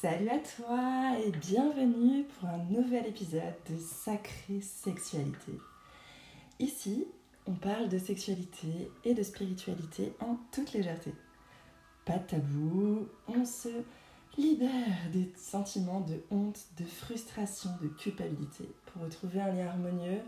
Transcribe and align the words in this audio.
Salut 0.00 0.28
à 0.28 0.38
toi 0.40 1.18
et 1.24 1.30
bienvenue 1.30 2.24
pour 2.24 2.50
un 2.50 2.58
nouvel 2.64 3.06
épisode 3.06 3.54
de 3.70 3.78
Sacrée 3.78 4.60
Sexualité. 4.60 5.52
Ici, 6.58 7.06
on 7.46 7.54
parle 7.54 7.88
de 7.88 7.96
sexualité 7.96 8.90
et 9.04 9.14
de 9.14 9.22
spiritualité 9.22 10.12
en 10.20 10.36
toute 10.52 10.74
légèreté. 10.74 11.14
Pas 12.04 12.18
de 12.18 12.26
tabou, 12.26 13.08
on 13.26 13.46
se 13.46 13.70
libère 14.36 15.10
des 15.14 15.32
sentiments 15.34 16.02
de 16.02 16.20
honte, 16.30 16.66
de 16.78 16.84
frustration, 16.84 17.70
de 17.80 17.88
culpabilité 17.88 18.68
pour 18.84 19.00
retrouver 19.00 19.40
un 19.40 19.52
lien 19.52 19.68
harmonieux 19.68 20.20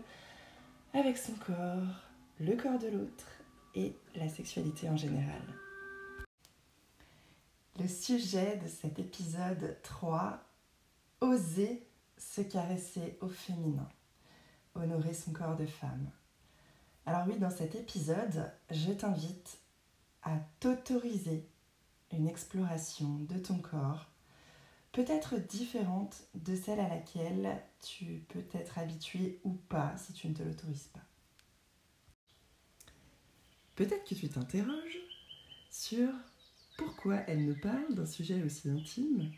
avec 0.95 1.15
son 1.15 1.33
corps, 1.33 2.09
le 2.39 2.55
corps 2.55 2.79
de 2.79 2.87
l'autre 2.87 3.27
et 3.75 3.93
la 4.15 4.29
sexualité 4.29 4.89
en 4.89 4.97
général. 4.97 5.43
Le 7.79 7.87
sujet 7.87 8.57
de 8.57 8.67
cet 8.67 8.99
épisode 8.99 9.77
3, 9.83 10.37
oser 11.21 11.87
se 12.17 12.41
caresser 12.41 13.17
au 13.21 13.29
féminin, 13.29 13.87
honorer 14.75 15.13
son 15.13 15.31
corps 15.31 15.55
de 15.55 15.65
femme. 15.65 16.11
Alors 17.05 17.25
oui, 17.25 17.37
dans 17.37 17.49
cet 17.49 17.75
épisode, 17.75 18.51
je 18.69 18.91
t'invite 18.91 19.59
à 20.23 20.39
t'autoriser 20.59 21.47
une 22.11 22.27
exploration 22.27 23.19
de 23.29 23.37
ton 23.39 23.59
corps, 23.59 24.07
peut-être 24.91 25.37
différente 25.37 26.23
de 26.35 26.57
celle 26.57 26.81
à 26.81 26.89
laquelle 26.89 27.63
tu 27.81 28.25
peux 28.27 28.43
être 28.57 28.77
habitué 28.77 29.39
ou 29.45 29.53
pas 29.53 29.95
si 29.95 30.11
tu 30.11 30.27
ne 30.27 30.33
te 30.33 30.43
l'autorises 30.43 30.89
pas. 30.93 31.05
Peut-être 33.75 34.03
que 34.03 34.15
tu 34.15 34.27
t'interroges 34.27 34.99
sur 35.69 36.09
pourquoi 36.79 37.17
elle 37.27 37.39
me 37.39 37.53
parle 37.53 37.93
d'un 37.93 38.05
sujet 38.05 38.41
aussi 38.41 38.69
intime 38.69 39.29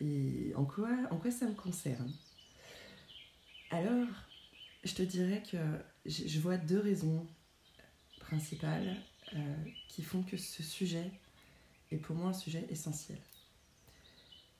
et 0.00 0.52
en 0.56 0.64
quoi, 0.64 0.88
ça 1.30 1.46
me 1.46 1.54
concerne. 1.54 2.12
Alors, 3.70 4.08
je 4.82 4.94
te 4.94 5.02
dirais 5.02 5.42
que 5.48 5.58
je 6.06 6.40
vois 6.40 6.56
deux 6.56 6.80
raisons 6.80 7.26
principales 8.20 8.96
euh, 9.34 9.54
qui 9.88 10.02
font 10.02 10.22
que 10.22 10.38
ce 10.38 10.62
sujet 10.62 11.10
est 11.90 11.98
pour 11.98 12.16
moi 12.16 12.30
un 12.30 12.32
sujet 12.32 12.66
essentiel. 12.70 13.18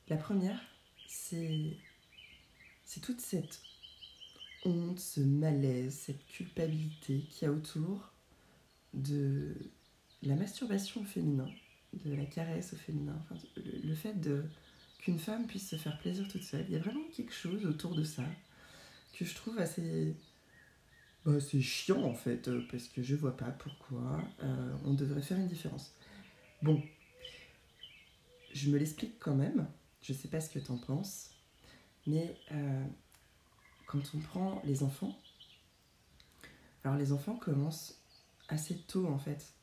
La 0.08 0.16
première, 0.16 0.60
c'est 1.08 1.78
toute 3.00 3.20
cette 3.20 3.62
honte, 4.64 5.00
ce 5.00 5.20
malaise, 5.20 5.94
cette 5.94 6.24
culpabilité 6.26 7.20
qu'il 7.30 7.48
y 7.48 7.50
a 7.50 7.52
autour 7.52 8.12
de 8.92 9.56
la 10.22 10.36
masturbation 10.36 11.02
féminin 11.04 11.48
de 11.92 12.14
la 12.14 12.24
caresse 12.24 12.72
au 12.72 12.76
féminin, 12.76 13.22
le, 13.56 13.94
fait 13.94 14.14
de 14.14 14.44
qu'une 14.98 15.18
femme 15.18 15.46
puisse 15.46 15.68
se 15.68 15.76
faire 15.76 15.98
plaisir 15.98 16.26
toute 16.28 16.42
seule. 16.42 16.64
Il 16.68 16.72
y 16.72 16.76
a 16.76 16.80
vraiment 16.80 17.04
quelque 17.14 17.32
chose 17.32 17.66
autour 17.66 17.94
de 17.94 18.04
ça 18.04 18.24
que 19.18 19.24
je 19.24 19.34
trouve 19.34 19.58
assez, 19.58 20.16
bah, 21.24 21.38
c'est 21.40 21.60
chiant 21.60 22.02
en 22.02 22.14
fait, 22.14 22.48
euh, 22.48 22.66
parce 22.70 22.88
que 22.88 23.02
je 23.02 23.14
vois 23.14 23.36
pas 23.36 23.50
pourquoi 23.50 24.22
euh, 24.42 24.76
on 24.84 24.94
devrait 24.94 25.22
faire 25.22 25.38
une 25.38 25.48
différence. 25.48 25.94
Bon, 26.62 26.82
je 28.52 28.70
me 28.70 28.78
l'explique 28.78 29.18
quand 29.18 29.34
même, 29.34 29.66
je 30.00 30.12
sais 30.12 30.28
pas 30.28 30.40
ce 30.40 30.50
que 30.50 30.58
tu 30.58 30.70
en 30.70 30.78
penses, 30.78 31.30
mais 32.06 32.36
euh, 32.52 32.84
quand 33.86 34.02
on 34.14 34.18
prend 34.18 34.62
les 34.64 34.82
enfants, 34.82 35.16
alors 36.84 36.96
les 36.96 37.12
enfants 37.12 37.36
commencent 37.36 38.00
assez 38.48 38.76
tôt 38.76 39.06
en 39.06 39.18
fait 39.18 39.54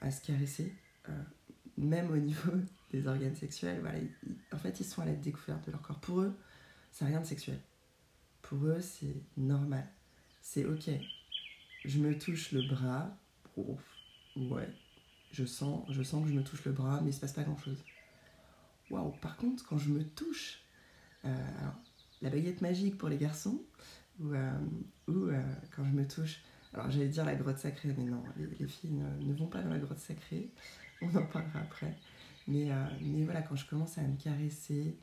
à, 0.00 0.10
se 0.10 0.20
caresser 0.20 0.74
même 1.76 2.10
au 2.10 2.16
niveau 2.16 2.52
des 2.90 3.06
organes 3.06 3.36
sexuels, 3.36 3.80
voilà, 3.80 3.98
en 4.52 4.58
fait, 4.58 4.80
ils 4.80 4.84
sont 4.84 5.02
à 5.02 5.06
la 5.06 5.14
découverte 5.14 5.66
de 5.66 5.72
leur 5.72 5.82
corps. 5.82 6.00
Pour 6.00 6.20
eux, 6.20 6.36
c'est 6.92 7.04
rien 7.04 7.20
de 7.20 7.26
sexuel. 7.26 7.60
Pour 8.42 8.64
eux, 8.64 8.80
c'est 8.80 9.14
normal. 9.36 9.86
C'est 10.40 10.64
ok. 10.64 10.90
Je 11.84 11.98
me 11.98 12.16
touche 12.18 12.52
le 12.52 12.62
bras. 12.66 13.16
ouais. 14.36 14.68
Je 15.32 15.44
sens, 15.44 15.84
je 15.90 16.02
sens 16.02 16.22
que 16.22 16.30
je 16.30 16.34
me 16.34 16.44
touche 16.44 16.64
le 16.64 16.72
bras, 16.72 17.00
mais 17.02 17.10
il 17.10 17.12
se 17.12 17.20
passe 17.20 17.32
pas 17.32 17.42
grand 17.42 17.58
chose. 17.58 17.82
Waouh. 18.90 19.10
Par 19.20 19.36
contre, 19.36 19.66
quand 19.66 19.76
je 19.76 19.90
me 19.90 20.04
touche, 20.04 20.62
euh, 21.24 21.34
la 22.22 22.30
baguette 22.30 22.60
magique 22.60 22.96
pour 22.96 23.08
les 23.08 23.18
garçons, 23.18 23.60
ou, 24.20 24.32
euh, 24.32 24.58
ou 25.08 25.28
quand 25.74 25.84
je 25.84 25.90
me 25.90 26.06
touche, 26.06 26.40
alors 26.76 26.90
j'allais 26.90 27.08
dire 27.08 27.24
la 27.24 27.34
grotte 27.34 27.58
sacrée, 27.58 27.94
mais 27.96 28.04
non, 28.04 28.22
les, 28.36 28.66
filles 28.66 28.92
ne, 28.92 29.32
vont 29.32 29.46
pas 29.46 29.62
dans 29.62 29.70
la 29.70 29.78
grotte 29.78 29.98
sacrée. 29.98 30.50
On 31.02 31.14
en 31.14 31.26
parlera 31.26 31.60
après. 31.60 31.96
Mais, 32.48 32.70
euh, 32.70 32.84
mais 33.00 33.24
voilà, 33.24 33.42
quand 33.42 33.56
je 33.56 33.66
commence 33.66 33.98
à 33.98 34.02
me 34.02 34.16
caresser, 34.16 34.96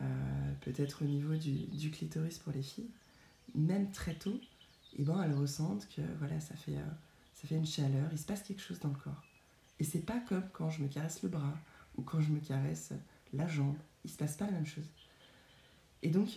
euh, 0.00 0.52
peut-être 0.60 1.02
au 1.02 1.06
niveau 1.06 1.36
du, 1.36 1.90
clitoris 1.90 2.38
pour 2.38 2.52
les 2.52 2.62
filles, 2.62 2.90
même 3.54 3.90
très 3.92 4.14
tôt, 4.14 4.40
eh 4.98 5.04
ben, 5.04 5.22
elles 5.22 5.34
ressentent 5.34 5.88
que 5.88 6.02
voilà, 6.18 6.40
ça 6.40 6.54
fait, 6.56 6.76
euh, 6.76 6.90
ça 7.34 7.46
fait 7.46 7.56
une 7.56 7.66
chaleur, 7.66 8.08
il 8.12 8.18
se 8.18 8.26
passe 8.26 8.42
quelque 8.42 8.62
chose 8.62 8.80
dans 8.80 8.88
le 8.88 8.96
corps. 8.96 9.22
Et 9.78 9.84
c'est 9.84 10.04
pas 10.04 10.20
comme 10.20 10.48
quand 10.52 10.70
je 10.70 10.82
me 10.82 10.88
caresse 10.88 11.22
le 11.22 11.28
bras 11.28 11.56
ou 11.96 12.02
quand 12.02 12.20
je 12.20 12.30
me 12.30 12.40
caresse 12.40 12.92
la 13.32 13.46
jambe, 13.46 13.76
il 14.04 14.10
se 14.10 14.16
passe 14.16 14.36
pas 14.36 14.46
la 14.46 14.52
même 14.52 14.66
chose. 14.66 14.88
Et 16.02 16.10
donc, 16.10 16.28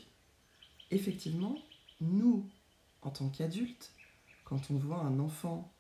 effectivement, 0.92 1.58
nous, 2.00 2.48
en 3.02 3.10
tant 3.10 3.30
qu'adultes, 3.30 3.92
quand 4.44 4.70
on 4.70 4.78
voit 4.78 5.00
un 5.00 5.20
enfant 5.20 5.72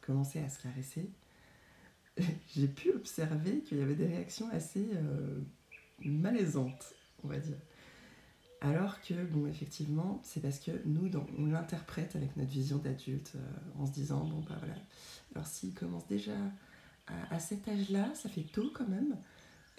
commencer 0.00 0.40
à 0.40 0.48
se 0.48 0.62
caresser, 0.62 1.10
j'ai 2.56 2.68
pu 2.68 2.90
observer 2.90 3.60
qu'il 3.60 3.78
y 3.78 3.82
avait 3.82 3.94
des 3.94 4.06
réactions 4.06 4.48
assez 4.50 4.88
euh, 4.94 5.40
malaisantes, 6.00 6.94
on 7.24 7.28
va 7.28 7.38
dire. 7.38 7.58
Alors 8.60 9.00
que, 9.02 9.14
bon, 9.24 9.46
effectivement, 9.46 10.20
c'est 10.24 10.40
parce 10.40 10.58
que 10.58 10.72
nous, 10.84 11.10
on 11.38 11.46
l'interprète 11.46 12.16
avec 12.16 12.36
notre 12.36 12.50
vision 12.50 12.78
d'adulte 12.78 13.32
euh, 13.36 13.80
en 13.80 13.86
se 13.86 13.92
disant, 13.92 14.24
bon, 14.24 14.40
bah 14.40 14.56
voilà, 14.58 14.74
alors 15.34 15.46
s'il 15.46 15.74
commence 15.74 16.06
déjà 16.08 16.34
à, 17.30 17.38
cet 17.38 17.68
âge-là, 17.68 18.12
ça 18.14 18.28
fait 18.28 18.42
tôt 18.42 18.70
quand 18.74 18.88
même, 18.88 19.16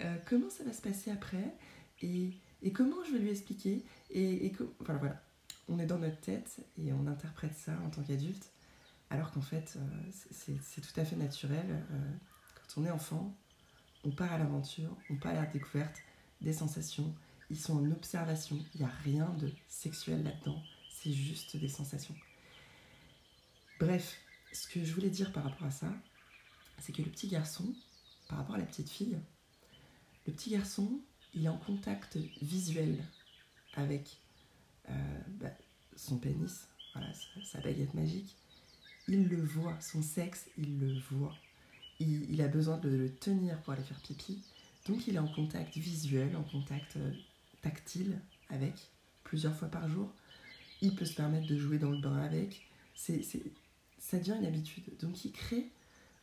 euh, 0.00 0.16
comment 0.26 0.48
ça 0.48 0.64
va 0.64 0.72
se 0.72 0.80
passer 0.80 1.10
après? 1.10 1.54
Et, 2.02 2.32
comment 2.74 2.96
je 3.06 3.12
vais 3.12 3.18
lui 3.18 3.30
expliquer? 3.30 3.84
Et, 4.10 4.46
et 4.46 4.52
enfin, 4.80 4.94
voilà, 4.94 5.22
on 5.68 5.78
est 5.78 5.86
dans 5.86 5.98
notre 5.98 6.18
tête 6.20 6.60
et 6.78 6.92
on 6.92 7.06
interprète 7.06 7.54
ça 7.54 7.72
en 7.84 7.90
tant 7.90 8.02
qu'adulte, 8.02 8.50
alors 9.10 9.30
qu'en 9.30 9.42
fait, 9.42 9.78
c'est 10.30 10.80
tout 10.80 11.00
à 11.00 11.04
fait 11.04 11.16
naturel 11.16 11.66
on 12.76 12.84
est 12.84 12.90
enfant, 12.90 13.36
on 14.04 14.10
part 14.10 14.32
à 14.32 14.38
l'aventure, 14.38 14.96
on 15.10 15.16
part 15.16 15.32
à 15.32 15.42
la 15.42 15.46
découverte 15.46 15.96
des 16.40 16.52
sensations. 16.52 17.14
Ils 17.50 17.58
sont 17.58 17.76
en 17.76 17.90
observation. 17.90 18.58
Il 18.74 18.80
n'y 18.80 18.86
a 18.86 18.90
rien 19.04 19.28
de 19.30 19.52
sexuel 19.68 20.22
là-dedans. 20.22 20.62
C'est 20.90 21.12
juste 21.12 21.56
des 21.56 21.68
sensations. 21.68 22.14
Bref, 23.78 24.20
ce 24.52 24.68
que 24.68 24.84
je 24.84 24.92
voulais 24.94 25.10
dire 25.10 25.32
par 25.32 25.44
rapport 25.44 25.66
à 25.66 25.70
ça, 25.70 25.92
c'est 26.78 26.92
que 26.92 27.02
le 27.02 27.10
petit 27.10 27.28
garçon, 27.28 27.74
par 28.28 28.38
rapport 28.38 28.54
à 28.54 28.58
la 28.58 28.66
petite 28.66 28.90
fille, 28.90 29.18
le 30.26 30.32
petit 30.32 30.50
garçon, 30.50 31.00
il 31.34 31.44
est 31.44 31.48
en 31.48 31.58
contact 31.58 32.16
visuel 32.42 33.04
avec 33.74 34.20
euh, 34.88 35.20
bah, 35.40 35.50
son 35.96 36.18
pénis, 36.18 36.68
sa 37.44 37.60
baguette 37.60 37.94
magique. 37.94 38.36
Il 39.08 39.28
le 39.28 39.42
voit, 39.42 39.80
son 39.80 40.02
sexe, 40.02 40.48
il 40.56 40.78
le 40.78 40.98
voit 41.00 41.34
il, 42.00 42.40
a 42.40 42.48
besoin 42.48 42.78
de 42.78 42.88
le 42.88 43.14
tenir 43.14 43.60
pour 43.62 43.74
aller 43.74 43.82
faire 43.82 44.00
pipi. 44.00 44.42
Donc 44.88 45.06
il 45.06 45.16
est 45.16 45.20
en 45.20 45.28
contact 45.28 45.76
visuel, 45.76 46.34
en 46.36 46.42
contact 46.42 46.96
euh, 46.96 47.12
tactile 47.60 48.18
avec 48.48 48.90
plusieurs 49.22 49.54
fois 49.54 49.68
par 49.68 49.88
jour. 49.88 50.10
Il 50.80 50.94
peut 50.94 51.04
se 51.04 51.14
permettre 51.14 51.46
de 51.46 51.58
jouer 51.58 51.78
dans 51.78 51.90
le 51.90 52.00
bain 52.00 52.16
avec. 52.16 52.66
C'est, 52.94 53.22
ça 53.98 54.18
devient 54.18 54.36
une 54.38 54.46
habitude. 54.46 54.84
Donc 55.00 55.24
il 55.24 55.32
crée 55.32 55.70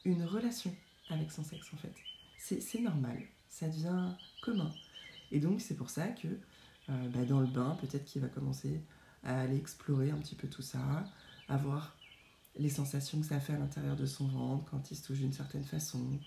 une 0.03 0.23
relation 0.23 0.75
avec 1.09 1.31
son 1.31 1.43
sexe 1.43 1.71
en 1.73 1.77
fait. 1.77 1.93
C'est, 2.37 2.79
normal, 2.79 3.21
ça 3.49 3.67
devient 3.67 4.13
commun. 4.41 4.73
Et 5.31 5.39
donc 5.39 5.61
c'est 5.61 5.75
pour 5.75 5.89
ça 5.89 6.07
que 6.07 6.27
euh, 6.27 7.09
bah, 7.09 7.25
dans 7.25 7.41
le 7.41 7.47
bain, 7.47 7.77
peut-être 7.81 8.05
qu'il 8.05 8.21
va 8.21 8.29
commencer 8.29 8.81
à 9.23 9.41
aller 9.41 9.57
explorer 9.57 10.09
un 10.09 10.17
petit 10.17 10.35
peu 10.35 10.47
tout 10.47 10.61
ça, 10.61 10.79
à 11.49 11.57
voir 11.57 11.96
les 12.59 12.69
sensations 12.69 13.19
que 13.19 13.25
ça 13.25 13.39
fait 13.39 13.53
à 13.53 13.57
l'intérieur 13.57 13.95
de 13.95 14.05
son 14.05 14.27
ventre 14.27 14.65
quand 14.69 14.91
il 14.91 14.97
se 14.97 15.05
touche 15.05 15.19
d'une 15.19 15.33
certaine 15.33 15.63
façon. 15.63 16.19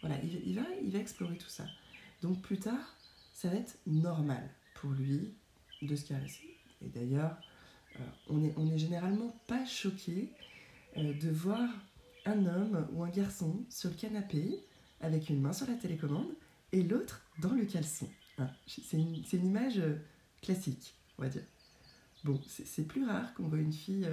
Voilà, 0.00 0.16
il, 0.22 0.54
va, 0.54 0.62
il 0.82 0.90
va 0.90 0.98
explorer 0.98 1.36
tout 1.36 1.48
ça. 1.48 1.64
Donc 2.22 2.40
plus 2.42 2.58
tard, 2.58 2.96
ça 3.32 3.48
va 3.48 3.56
être 3.56 3.78
normal 3.86 4.48
pour 4.74 4.90
lui 4.90 5.34
de 5.82 5.96
se 5.96 6.04
caresser. 6.04 6.56
Et 6.84 6.88
d'ailleurs, 6.88 7.36
euh, 7.96 8.04
on 8.28 8.38
n'est 8.38 8.54
on 8.56 8.76
généralement 8.76 9.34
pas 9.46 9.64
choqué 9.64 10.30
euh, 10.96 11.12
de 11.12 11.30
voir 11.30 11.68
un 12.24 12.46
homme 12.46 12.86
ou 12.92 13.04
un 13.04 13.10
garçon 13.10 13.64
sur 13.68 13.90
le 13.90 13.96
canapé 13.96 14.60
avec 15.00 15.28
une 15.28 15.40
main 15.40 15.52
sur 15.52 15.66
la 15.66 15.74
télécommande 15.74 16.32
et 16.72 16.82
l'autre 16.82 17.22
dans 17.40 17.52
le 17.52 17.64
caleçon. 17.64 18.08
Hein, 18.38 18.50
c'est 18.66 18.96
une, 18.96 19.22
une, 19.32 19.46
image 19.46 19.78
euh, 19.78 19.96
classique, 20.42 20.94
on 21.18 21.22
va 21.22 21.28
dire. 21.28 21.44
Bon, 22.24 22.40
c'est 22.48 22.88
plus 22.88 23.04
rare 23.04 23.32
qu'on 23.34 23.46
voit 23.46 23.58
une 23.58 23.72
fille 23.72 24.08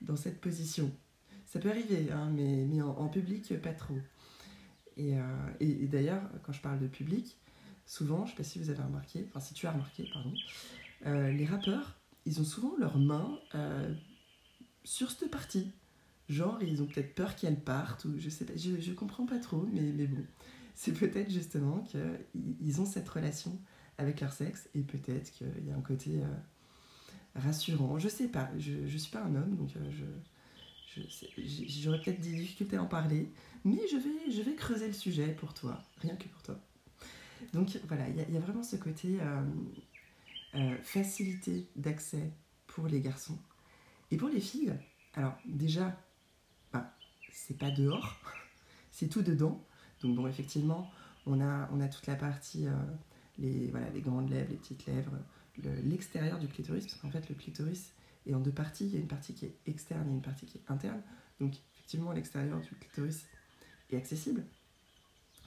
dans 0.00 0.16
cette 0.16 0.40
position. 0.40 0.90
Ça 1.46 1.58
peut 1.58 1.70
arriver, 1.70 2.10
hein, 2.12 2.30
mais, 2.32 2.64
mais 2.66 2.80
en, 2.80 3.08
public, 3.08 3.52
pas 3.60 3.72
trop. 3.72 3.98
Et, 4.96 5.18
euh, 5.18 5.22
et, 5.58 5.86
d'ailleurs, 5.86 6.22
quand 6.44 6.52
je 6.52 6.60
parle 6.60 6.78
de 6.78 6.86
public, 6.86 7.36
souvent, 7.86 8.24
je 8.24 8.30
sais 8.30 8.36
pas 8.36 8.44
si 8.44 8.58
vous 8.58 8.70
avez 8.70 8.82
remarqué, 8.82 9.26
enfin 9.28 9.40
si 9.40 9.54
tu 9.54 9.66
as 9.66 9.72
remarqué, 9.72 10.08
pardon, 10.12 10.32
euh, 11.06 11.32
les 11.32 11.46
rappeurs, 11.46 11.98
ils 12.26 12.40
ont 12.40 12.44
souvent 12.44 12.76
leurs 12.78 12.98
mains 12.98 13.38
euh, 13.54 13.92
sur 14.84 15.10
cette 15.10 15.30
partie. 15.30 15.72
Genre, 16.28 16.62
ils 16.62 16.82
ont 16.82 16.86
peut-être 16.86 17.14
peur 17.16 17.34
qu'elle 17.34 17.58
parte, 17.58 18.04
ou 18.04 18.16
je 18.18 18.28
sais 18.28 18.44
pas, 18.44 18.56
je, 18.56 18.80
je 18.80 18.92
comprends 18.92 19.26
pas 19.26 19.38
trop, 19.38 19.66
mais, 19.72 19.92
mais 19.92 20.06
bon. 20.06 20.24
C'est 20.76 20.92
peut-être 20.92 21.30
justement 21.30 21.80
qu'ils 21.80 22.80
ont 22.80 22.86
cette 22.86 23.08
relation 23.08 23.58
avec 23.98 24.20
leur 24.20 24.32
sexe, 24.32 24.68
et 24.74 24.82
peut-être 24.82 25.32
qu'il 25.32 25.66
y 25.66 25.72
a 25.72 25.76
un 25.76 25.82
côté 25.82 26.22
rassurant. 27.34 27.98
Je 27.98 28.08
sais 28.08 28.28
pas, 28.28 28.50
je, 28.58 28.86
je 28.86 28.98
suis 28.98 29.10
pas 29.10 29.22
un 29.22 29.34
homme, 29.34 29.56
donc 29.56 29.70
je, 29.90 30.04
j'aurais 31.36 32.00
peut-être 32.00 32.20
des 32.20 32.32
difficultés 32.32 32.76
à 32.76 32.82
en 32.82 32.86
parler, 32.86 33.32
mais 33.64 33.78
je 33.90 33.96
vais, 34.42 34.54
creuser 34.54 34.88
le 34.88 34.92
sujet 34.92 35.28
pour 35.28 35.54
toi, 35.54 35.82
rien 35.98 36.16
que 36.16 36.28
pour 36.28 36.42
toi. 36.42 36.58
Donc 37.52 37.78
voilà, 37.88 38.08
il 38.08 38.16
y, 38.16 38.36
a 38.36 38.40
vraiment 38.40 38.62
ce 38.62 38.76
côté 38.76 39.18
euh, 39.20 39.42
euh, 40.54 40.76
facilité 40.82 41.68
d'accès 41.76 42.32
pour 42.66 42.86
les 42.86 43.00
garçons. 43.00 43.38
Et 44.10 44.16
pour 44.16 44.28
les 44.28 44.40
filles, 44.40 44.74
alors 45.14 45.34
déjà, 45.46 45.96
bah, 46.72 46.92
c'est 47.32 47.56
pas 47.56 47.70
dehors, 47.70 48.20
c'est 48.90 49.08
tout 49.08 49.22
dedans. 49.22 49.64
Donc 50.02 50.16
bon, 50.16 50.26
effectivement, 50.26 50.90
on 51.26 51.40
a, 51.40 51.68
on 51.72 51.80
a 51.80 51.88
toute 51.88 52.06
la 52.06 52.16
partie, 52.16 52.66
euh, 52.66 52.74
les, 53.40 54.00
grandes 54.00 54.30
lèvres, 54.30 54.50
les 54.50 54.56
petites 54.56 54.86
lèvres, 54.86 55.12
l'extérieur 55.84 56.38
du 56.38 56.48
clitoris, 56.48 56.86
parce 56.86 56.98
qu'en 57.00 57.10
fait 57.10 57.28
le 57.28 57.34
clitoris 57.34 57.92
est 58.26 58.34
en 58.34 58.40
deux 58.40 58.52
parties. 58.52 58.86
Il 58.86 58.94
y 58.94 58.96
a 58.96 59.00
une 59.00 59.08
partie 59.08 59.34
qui 59.34 59.46
est 59.46 59.56
externe 59.66 60.08
et 60.08 60.12
une 60.12 60.22
partie 60.22 60.46
qui 60.46 60.58
est 60.58 60.70
interne. 60.70 61.02
Donc 61.40 61.54
effectivement, 61.74 62.12
l'extérieur 62.12 62.60
du 62.60 62.68
clitoris 62.68 63.26
est 63.90 63.96
accessible. 63.96 64.44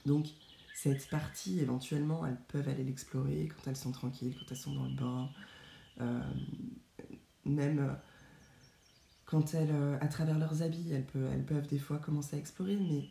Donc 0.06 0.26
cette 0.74 1.08
partie, 1.08 1.60
éventuellement, 1.60 2.26
elles 2.26 2.40
peuvent 2.48 2.68
aller 2.68 2.84
l'explorer 2.84 3.48
quand 3.48 3.70
elles 3.70 3.76
sont 3.76 3.92
tranquilles, 3.92 4.34
quand 4.34 4.50
elles 4.50 4.56
sont 4.56 4.74
dans 4.74 4.84
le 4.84 4.94
bain, 4.94 5.30
euh, 6.00 6.20
même 7.44 7.78
euh, 7.78 7.94
quand 9.24 9.54
elles, 9.54 9.70
euh, 9.70 9.96
à 10.00 10.08
travers 10.08 10.38
leurs 10.38 10.62
habits, 10.62 10.92
elles 10.92 11.06
peuvent, 11.06 11.30
elles 11.32 11.44
peuvent 11.44 11.66
des 11.68 11.78
fois 11.78 11.98
commencer 11.98 12.36
à 12.36 12.38
explorer. 12.38 12.76
Mais 12.76 13.08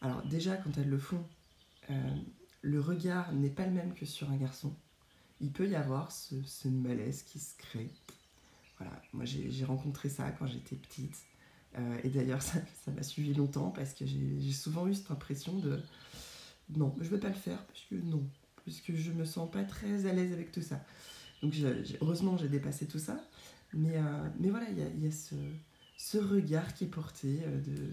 alors 0.00 0.22
déjà, 0.26 0.56
quand 0.56 0.76
elles 0.76 0.90
le 0.90 0.98
font, 0.98 1.24
le 2.64 2.80
regard 2.80 3.32
n'est 3.32 3.50
pas 3.50 3.66
le 3.66 3.72
même 3.72 3.94
que 3.94 4.06
sur 4.06 4.30
un 4.30 4.36
garçon. 4.36 4.74
Il 5.40 5.52
peut 5.52 5.68
y 5.68 5.76
avoir 5.76 6.10
ce, 6.10 6.42
ce 6.44 6.68
malaise 6.68 7.22
qui 7.22 7.38
se 7.38 7.56
crée. 7.58 7.90
Voilà, 8.78 9.00
moi 9.12 9.24
j'ai 9.24 9.64
rencontré 9.64 10.08
ça 10.08 10.30
quand 10.32 10.46
j'étais 10.46 10.76
petite. 10.76 11.16
et 12.02 12.08
d'ailleurs, 12.08 12.42
ça 12.42 12.60
m'a 12.96 13.02
suivi 13.02 13.34
longtemps 13.34 13.70
parce 13.70 13.92
que 13.92 14.06
j'ai 14.06 14.52
souvent 14.52 14.86
eu 14.86 14.94
cette 14.94 15.10
impression 15.10 15.58
de 15.58 15.80
non, 16.70 16.94
je 16.98 17.04
ne 17.04 17.08
vais 17.10 17.18
pas 17.18 17.28
le 17.28 17.34
faire 17.34 17.62
parce 17.66 17.82
que 17.90 17.94
non, 17.96 18.26
parce 18.64 18.80
que 18.80 18.96
je 18.96 19.12
me 19.12 19.24
sens 19.24 19.50
pas 19.50 19.64
très 19.64 20.06
à 20.06 20.12
l'aise 20.12 20.32
avec 20.32 20.50
tout 20.50 20.62
ça. 20.62 20.82
Donc 21.42 21.54
heureusement 22.00 22.38
j'ai 22.38 22.48
dépassé 22.48 22.86
tout 22.86 22.98
ça, 22.98 23.22
mais, 23.74 23.98
euh, 23.98 24.28
voilà, 24.50 24.70
il 24.70 24.78
y 24.78 24.82
a, 24.82 24.88
y 24.88 25.06
a 25.06 25.12
ce, 25.12 25.34
ce, 25.98 26.16
regard 26.18 26.74
qui 26.74 26.84
est 26.84 26.88
porté 26.88 27.40
euh, 27.44 27.60
de 27.60 27.92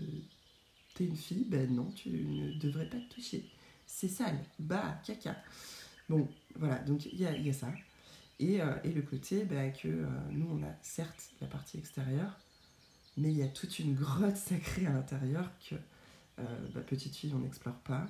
t'es 0.94 1.06
une 1.06 1.15
fille, 1.15 1.45
ben 1.50 1.74
non, 1.74 1.91
tu 1.91 2.09
ne 2.09 2.53
devrais 2.59 2.89
pas 2.89 2.97
te 2.97 3.13
toucher. 3.13 3.50
C'est 3.93 4.07
sale, 4.07 4.39
bah, 4.57 4.99
caca. 5.05 5.35
Bon, 6.07 6.27
voilà, 6.55 6.79
donc 6.79 7.05
il 7.05 7.19
y 7.19 7.25
a, 7.25 7.53
ça. 7.53 7.71
Et, 8.39 8.61
euh, 8.61 8.73
et 8.83 8.91
le 8.91 9.01
côté 9.01 9.43
ben, 9.43 9.71
que 9.71 10.05
nous, 10.31 10.47
on 10.49 10.63
a 10.63 10.73
certes 10.81 11.31
la 11.41 11.47
partie 11.47 11.77
extérieure, 11.77 12.39
mais 13.17 13.31
il 13.31 13.38
y 13.38 13.43
a 13.43 13.47
toute 13.47 13.79
une 13.79 13.93
grotte 13.93 14.38
sacrée 14.38 14.88
à 14.88 14.91
l'intérieur 14.91 15.51
que 15.69 15.75
bah, 16.38 16.81
petite 16.81 17.15
fille, 17.15 17.33
on 17.35 17.39
n'explore 17.39 17.75
pas. 17.79 18.07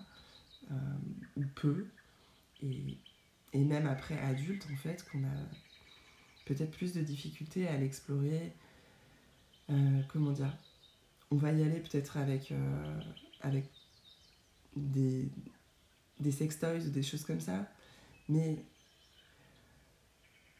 Euh, 0.72 0.76
ou 1.36 1.44
peu. 1.56 1.88
Et, 2.62 2.98
et, 3.54 3.64
même 3.64 3.88
après 3.88 4.18
adulte, 4.20 4.68
en 4.72 4.76
fait, 4.76 5.04
qu'on 5.10 5.24
a 5.24 5.38
peut-être 6.46 6.72
plus 6.72 6.94
de 6.94 7.02
difficultés 7.02 7.68
à 7.68 7.78
l'explorer. 7.78 8.54
Euh, 9.70 10.02
comment 10.08 10.32
dire 10.32 10.56
On 11.32 11.36
va 11.36 11.52
y 11.52 11.64
aller 11.64 11.80
peut-être 11.80 12.18
avec, 12.18 12.52
euh, 12.52 13.02
avec 13.42 13.66
des, 14.76 15.30
des 16.22 16.32
sextoys 16.32 16.86
ou 16.88 16.90
des 16.90 17.04
choses 17.04 17.24
comme 17.26 17.42
ça, 17.42 17.68
mais 18.30 18.64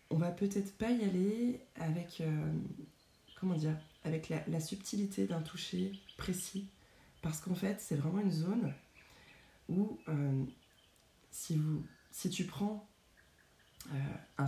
on 0.10 0.18
va 0.18 0.32
peut-être 0.32 0.78
pas 0.78 0.92
y 0.92 1.04
aller 1.04 1.62
avec, 1.76 2.22
comment 3.40 3.56
dire, 3.56 3.78
avec 4.04 4.30
la, 4.30 4.60
subtilité 4.60 5.28
d'un 5.28 5.42
toucher 5.42 5.92
précis, 6.18 6.70
parce 7.22 7.40
qu'en 7.40 7.56
fait, 7.56 7.80
c'est 7.80 7.96
vraiment 7.96 8.20
une 8.20 8.32
zone 8.32 8.74
où 9.70 10.00
euh, 10.10 10.44
si, 11.30 11.56
vous, 11.56 11.84
si 12.10 12.30
tu 12.30 12.46
prends 12.46 12.90
euh, 13.94 14.44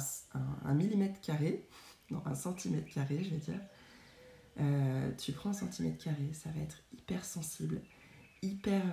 un, 0.65 0.73
millimètre 0.73 1.21
carré, 1.21 1.67
non 2.09 2.21
un 2.25 2.35
centimètre 2.35 2.91
carré 2.93 3.23
je 3.23 3.29
vais 3.29 3.37
dire, 3.37 3.59
euh, 4.59 5.11
tu 5.15 5.31
prends 5.31 5.51
un 5.51 5.53
centimètre 5.53 6.03
carré, 6.03 6.33
ça 6.33 6.49
va 6.51 6.61
être 6.61 6.79
hyper 6.93 7.23
sensible, 7.23 7.81
hyper... 8.41 8.83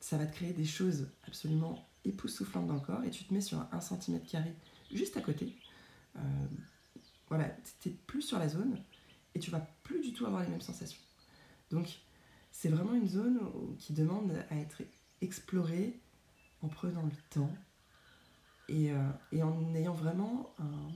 ça 0.00 0.16
va 0.16 0.26
te 0.26 0.34
créer 0.34 0.52
des 0.52 0.64
choses 0.64 1.10
absolument 1.26 1.88
époustouflantes 2.04 2.66
dans 2.66 2.74
le 2.74 2.80
corps 2.80 3.04
et 3.04 3.10
tu 3.10 3.24
te 3.24 3.34
mets 3.34 3.40
sur 3.40 3.64
un, 3.72 3.80
centimètre 3.80 4.26
carré 4.26 4.54
juste 4.92 5.16
à 5.16 5.20
côté. 5.20 5.56
voilà, 7.28 7.50
tu 7.80 7.88
n'es 7.88 7.94
plus 8.06 8.22
sur 8.22 8.38
la 8.38 8.48
zone 8.48 8.78
et 9.34 9.40
tu 9.40 9.50
vas 9.50 9.60
plus 9.82 10.00
du 10.00 10.12
tout 10.12 10.26
avoir 10.26 10.42
les 10.42 10.48
mêmes 10.48 10.60
sensations. 10.60 11.00
Donc, 11.70 12.00
c'est 12.50 12.68
vraiment 12.68 12.94
une 12.94 13.08
zone 13.08 13.40
qui 13.78 13.92
demande 13.92 14.32
à 14.50 14.56
être 14.56 14.82
explorer 15.20 16.00
en 16.62 16.68
prenant 16.68 17.04
le 17.04 17.12
temps 17.30 17.54
et, 18.68 18.92
euh, 18.92 19.42
en 19.42 19.74
ayant 19.74 19.92
vraiment 19.94 20.54
un, 20.58 20.90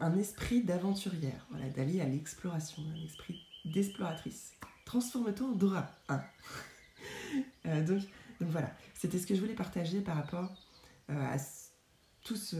un 0.00 0.18
esprit 0.18 0.62
d'aventurière, 0.62 1.46
voilà, 1.50 1.68
d'aller 1.70 2.00
à 2.00 2.06
l'exploration, 2.06 2.82
un 2.94 3.04
esprit 3.04 3.40
d'exploratrice. 3.64 4.52
Transforme-toi 4.90 5.46
en 5.46 5.52
Dora. 5.52 5.88
Hein. 6.08 6.20
euh, 7.66 7.86
donc, 7.86 8.02
voilà, 8.40 8.74
c'était 8.92 9.20
ce 9.20 9.26
que 9.28 9.36
je 9.36 9.40
voulais 9.40 9.54
partager 9.54 10.00
par 10.00 10.16
rapport 10.16 10.52
euh, 11.10 11.32
à 11.32 11.36
tout 12.24 12.34
ce, 12.34 12.56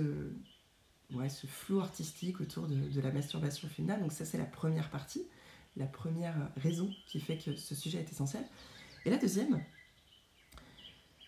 ouais, 1.12 1.28
flou 1.28 1.80
artistique 1.80 2.40
autour 2.40 2.68
de, 2.68 3.00
la 3.00 3.10
masturbation 3.10 3.68
féminine. 3.68 3.98
Donc 3.98 4.12
ça, 4.12 4.24
c'est 4.24 4.38
la 4.38 4.44
première 4.44 4.90
partie 4.90 5.26
la 5.76 5.86
première 5.86 6.36
raison 6.56 6.94
qui 7.08 7.18
fait 7.18 7.36
que 7.36 7.56
ce 7.56 7.74
sujet 7.74 7.98
est 7.98 8.12
essentiel. 8.12 8.44
Et 9.04 9.10
la 9.10 9.16
deuxième, 9.16 9.64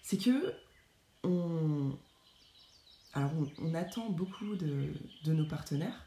c'est 0.03 0.19
que 0.19 0.55
on, 1.25 1.99
attend 3.75 4.09
beaucoup 4.11 4.55
de, 4.55 4.93
de, 5.25 5.33
nos 5.33 5.49
partenaires. 5.49 6.07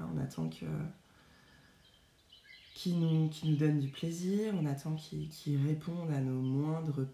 On 0.00 0.18
attend 0.18 0.48
que 0.48 0.66
qui 2.82 2.94
nous, 2.94 3.28
qui 3.28 3.48
nous 3.48 3.54
donnent 3.54 3.78
du 3.78 3.86
plaisir, 3.86 4.52
on 4.60 4.66
attend 4.66 4.96
qu'ils 4.96 5.28
qu 5.28 5.56
répondent 5.56 6.10
à 6.10 6.18
nos 6.18 6.40
moindres 6.40 7.06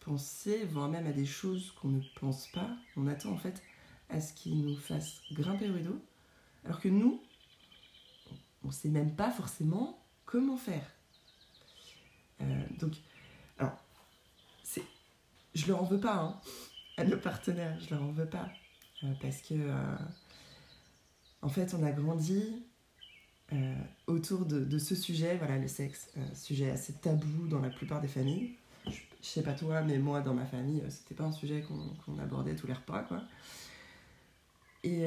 pensées, 0.00 0.64
voire 0.64 0.88
même 0.88 1.06
à 1.06 1.12
des 1.12 1.24
choses 1.24 1.70
qu'on 1.70 1.90
ne 1.90 2.00
pense 2.18 2.48
pas. 2.48 2.76
On 2.96 3.06
attend 3.06 3.30
en 3.30 3.36
fait 3.36 3.62
à 4.08 4.20
ce 4.20 4.32
qu'ils 4.32 4.60
nous 4.62 4.76
fassent 4.76 5.20
grimper 5.30 5.70
au 5.70 5.74
rideau, 5.74 5.96
alors 6.64 6.80
que 6.80 6.88
nous, 6.88 7.22
on 8.64 8.66
ne 8.66 8.72
sait 8.72 8.88
même 8.88 9.14
pas 9.14 9.30
forcément 9.30 10.04
comment 10.24 10.56
faire. 10.56 10.90
Euh, 12.40 12.64
donc, 12.80 12.94
alors, 13.58 13.78
je 15.54 15.68
leur 15.68 15.84
en 15.84 15.86
veux 15.86 16.00
pas 16.00 16.16
hein, 16.16 16.40
à 16.96 17.04
nos 17.04 17.16
partenaires, 17.16 17.78
je 17.78 17.94
leur 17.94 18.02
en 18.02 18.10
veux 18.10 18.28
pas. 18.28 18.50
Euh, 19.04 19.12
parce 19.20 19.40
que, 19.40 19.54
euh, 19.54 19.96
en 21.42 21.48
fait, 21.48 21.74
on 21.74 21.84
a 21.84 21.92
grandi 21.92 22.65
autour 24.06 24.44
de, 24.44 24.78
ce 24.78 24.94
sujet, 24.94 25.36
voilà, 25.36 25.58
le 25.58 25.68
sexe, 25.68 26.10
sujet 26.34 26.70
assez 26.70 26.92
tabou 26.94 27.46
dans 27.48 27.60
la 27.60 27.70
plupart 27.70 28.00
des 28.00 28.08
familles. 28.08 28.54
Je, 28.86 28.90
je, 28.90 29.26
sais 29.26 29.42
pas 29.42 29.52
toi, 29.52 29.82
mais 29.82 29.98
moi, 29.98 30.20
dans 30.20 30.34
ma 30.34 30.46
famille, 30.46 30.82
c'était 30.88 31.14
pas 31.14 31.24
un 31.24 31.32
sujet 31.32 31.62
qu'on, 31.62 32.18
abordait 32.18 32.56
tous 32.56 32.66
les 32.66 32.74
repas, 32.74 33.02
quoi. 33.04 33.22
Et 34.84 35.06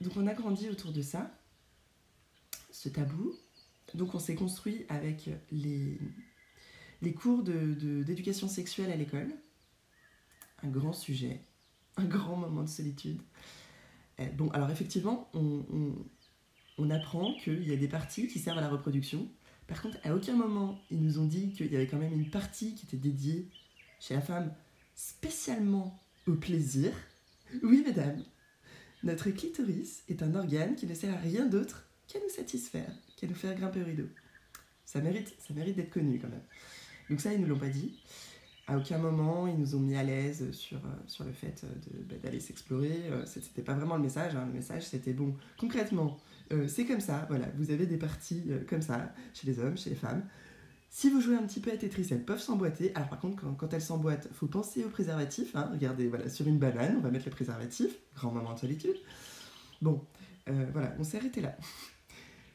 donc, 0.00 0.16
on 0.16 0.26
a 0.26 0.34
grandi 0.34 0.68
autour 0.68 0.92
de 0.92 1.02
ça, 1.02 1.30
ce 2.70 2.88
tabou, 2.88 3.34
donc 3.94 4.14
on 4.14 4.18
s'est 4.18 4.34
construit 4.34 4.84
avec 4.88 5.28
les, 5.50 5.98
les 7.02 7.12
cours 7.12 7.42
d'éducation 7.42 8.46
de, 8.46 8.50
de, 8.50 8.54
sexuelle 8.54 8.90
à 8.90 8.96
l'école. 8.96 9.32
Un 10.62 10.68
grand 10.68 10.92
sujet, 10.92 11.40
un 11.96 12.04
grand 12.04 12.36
moment 12.36 12.62
de 12.62 12.68
solitude. 12.68 13.20
Euh, 14.20 14.26
bon, 14.32 14.48
alors 14.50 14.70
effectivement, 14.70 15.28
on, 15.34 15.94
on 16.78 16.90
apprend 16.90 17.34
qu'il 17.34 17.68
y 17.68 17.72
a 17.72 17.76
des 17.76 17.88
parties 17.88 18.28
qui 18.28 18.38
servent 18.38 18.58
à 18.58 18.62
la 18.62 18.68
reproduction. 18.68 19.28
Par 19.66 19.82
contre, 19.82 19.98
à 20.04 20.14
aucun 20.14 20.34
moment, 20.34 20.80
ils 20.90 21.02
nous 21.02 21.18
ont 21.18 21.26
dit 21.26 21.52
qu'il 21.52 21.70
y 21.72 21.76
avait 21.76 21.86
quand 21.86 21.98
même 21.98 22.14
une 22.14 22.30
partie 22.30 22.74
qui 22.74 22.86
était 22.86 22.96
dédiée 22.96 23.48
chez 24.00 24.14
la 24.14 24.20
femme 24.20 24.52
spécialement 24.94 26.00
au 26.26 26.34
plaisir. 26.34 26.90
Oui, 27.62 27.82
mesdames, 27.84 28.22
notre 29.02 29.30
clitoris 29.30 30.02
est 30.08 30.22
un 30.22 30.34
organe 30.34 30.74
qui 30.74 30.86
ne 30.86 30.94
sert 30.94 31.14
à 31.14 31.18
rien 31.18 31.46
d'autre 31.46 31.88
qu'à 32.06 32.18
nous 32.20 32.28
satisfaire 32.28 32.90
qui 33.16 33.26
nous 33.26 33.34
faire 33.34 33.54
grimper 33.54 33.82
au 33.82 33.84
rideau. 33.84 34.08
Ça 34.84 35.00
mérite, 35.00 35.34
ça 35.38 35.52
mérite 35.52 35.76
d'être 35.76 35.90
connu 35.90 36.18
quand 36.18 36.28
même. 36.28 36.44
Donc 37.10 37.20
ça, 37.20 37.32
ils 37.32 37.40
ne 37.40 37.46
l'ont 37.46 37.58
pas 37.58 37.68
dit. 37.68 38.00
à 38.66 38.76
aucun 38.76 38.98
moment 38.98 39.46
ils 39.46 39.58
nous 39.58 39.74
ont 39.74 39.80
mis 39.80 39.96
à 39.96 40.02
l'aise 40.02 40.50
sur, 40.52 40.80
sur 41.06 41.24
le 41.24 41.32
fait 41.32 41.64
bah, 42.08 42.16
d'aller 42.22 42.40
s'explorer. 42.40 43.10
C'était 43.26 43.62
pas 43.62 43.74
vraiment 43.74 43.96
le 43.96 44.02
message. 44.02 44.34
Hein. 44.36 44.46
Le 44.46 44.52
message 44.52 44.86
c'était 44.86 45.12
bon, 45.12 45.36
concrètement, 45.58 46.18
c'est 46.66 46.84
comme 46.84 47.00
ça. 47.00 47.26
Voilà, 47.28 47.46
vous 47.56 47.70
avez 47.70 47.86
des 47.86 47.96
parties 47.96 48.44
comme 48.68 48.82
ça 48.82 49.12
chez 49.34 49.46
les 49.46 49.58
hommes, 49.58 49.76
chez 49.76 49.90
les 49.90 49.96
femmes. 49.96 50.22
Si 50.90 51.10
vous 51.10 51.20
jouez 51.20 51.36
un 51.36 51.42
petit 51.42 51.60
peu 51.60 51.70
à 51.70 51.76
Tetris, 51.76 52.08
elles 52.10 52.24
peuvent 52.24 52.40
s'emboîter. 52.40 52.94
Alors 52.94 53.08
par 53.08 53.20
contre, 53.20 53.44
quand, 53.56 53.72
elles 53.72 53.82
s'emboîtent, 53.82 54.28
faut 54.32 54.46
penser 54.46 54.84
au 54.84 54.88
préservatif. 54.88 55.54
Hein. 55.54 55.68
Regardez, 55.72 56.08
voilà, 56.08 56.28
sur 56.28 56.46
une 56.46 56.58
banane, 56.58 56.96
on 56.96 57.00
va 57.00 57.10
mettre 57.10 57.26
le 57.26 57.30
préservatif. 57.30 57.94
Grand 58.16 58.32
moment 58.32 58.54
de 58.54 58.58
solitude. 58.58 58.96
Bon, 59.82 60.02
euh, 60.48 60.66
voilà, 60.72 60.94
on 60.98 61.04
s'est 61.04 61.18
arrêté 61.18 61.40
là. 61.40 61.56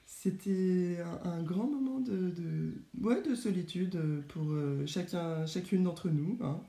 C'était 0.06 0.98
un, 1.24 1.44
grand 1.44 1.68
moment 1.68 2.00
de, 2.00 2.32
de, 2.32 3.36
solitude 3.36 4.00
pour 4.30 4.52
euh, 4.52 4.86
chacun, 4.86 5.46
chacune 5.46 5.84
d'entre 5.84 6.10
nous. 6.10 6.38
Hein. 6.42 6.62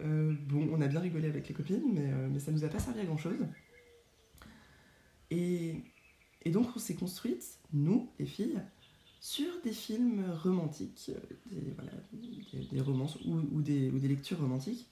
Euh, 0.00 0.34
bon, 0.48 0.68
on 0.72 0.80
a 0.80 0.86
bien 0.86 1.00
rigolé 1.00 1.28
avec 1.28 1.48
les 1.48 1.54
copines, 1.54 1.92
mais, 1.92 2.10
mais 2.32 2.38
ça 2.38 2.52
nous 2.52 2.64
a 2.64 2.68
pas 2.68 2.78
servi 2.78 3.00
à 3.00 3.04
grand 3.04 3.18
chose. 3.18 3.44
Et, 5.30 5.82
et 6.42 6.50
donc 6.50 6.68
on 6.76 6.78
s'est 6.78 6.94
construite, 6.94 7.58
nous, 7.72 8.10
les 8.18 8.26
filles, 8.26 8.60
sur 9.20 9.60
des 9.62 9.72
films 9.72 10.24
romantiques, 10.42 11.10
des, 12.70 12.80
romances 12.80 13.18
ou, 13.24 13.60
des, 13.60 13.90
lectures 13.90 14.38
romantiques, 14.40 14.86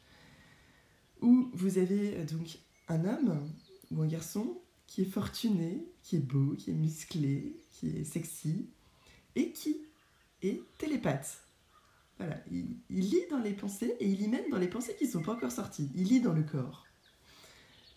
où 1.20 1.50
vous 1.52 1.78
avez 1.78 2.24
donc 2.24 2.58
un 2.88 3.04
homme 3.04 3.48
ou 3.90 4.02
un 4.02 4.06
garçon 4.06 4.58
qui 4.86 5.02
est 5.02 5.06
fortuné, 5.06 5.86
qui 6.02 6.16
est 6.16 6.20
beau, 6.20 6.54
qui 6.56 6.70
est 6.70 6.74
musclé, 6.74 7.56
qui 7.70 7.88
est 7.88 8.04
sexy, 8.04 8.66
et 9.36 9.50
qui 9.50 9.76
est 10.42 10.62
télépathe. 10.78 11.44
Voilà, 12.18 12.38
il, 12.50 12.76
lit 12.90 13.26
dans 13.30 13.40
les 13.40 13.54
pensées, 13.54 13.96
et 14.00 14.08
il 14.08 14.18
lit 14.18 14.28
même 14.28 14.50
dans 14.50 14.58
les 14.58 14.68
pensées 14.68 14.94
qui 14.96 15.06
ne 15.06 15.10
sont 15.10 15.22
pas 15.22 15.34
encore 15.34 15.52
sorties. 15.52 15.90
Il 15.94 16.08
lit 16.08 16.20
dans 16.20 16.32
le 16.32 16.42
corps. 16.42 16.86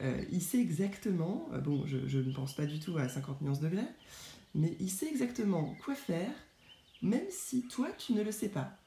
Euh, 0.02 0.24
il 0.32 0.42
sait 0.42 0.60
exactement, 0.60 1.50
euh, 1.54 1.60
bon, 1.60 1.86
je, 1.88 2.18
ne 2.20 2.32
pense 2.32 2.54
pas 2.56 2.66
du 2.66 2.80
tout 2.80 2.98
à 2.98 3.10
50 3.10 3.42
nuances 3.42 3.60
de 3.60 3.68
degrés, 3.68 3.88
mais 4.54 4.76
il 4.80 4.92
sait 4.92 5.08
exactement 5.08 5.76
quoi 5.84 5.96
faire, 5.96 6.32
même 7.02 7.26
si 7.30 7.68
toi, 7.68 7.90
tu 7.98 8.14
ne 8.14 8.22
le 8.22 8.32
sais 8.32 8.50
pas. 8.50 8.78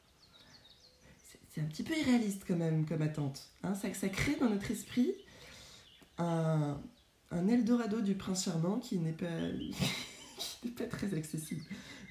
C'est 1.48 1.60
un 1.60 1.64
petit 1.64 1.82
peu 1.82 1.96
irréaliste 1.98 2.44
quand 2.46 2.56
même 2.56 2.86
comme 2.86 3.02
attente. 3.02 3.50
Hein. 3.64 3.74
ça, 3.74 4.08
crée 4.08 4.36
dans 4.36 4.48
notre 4.48 4.70
esprit 4.70 5.14
un, 6.18 6.78
Eldorado 7.48 8.00
du 8.00 8.14
prince 8.14 8.44
charmant 8.44 8.78
qui 8.78 8.98
n'est 8.98 9.12
pas, 9.12 9.26
pas 10.76 10.86
très 10.86 11.12
accessible. 11.14 11.62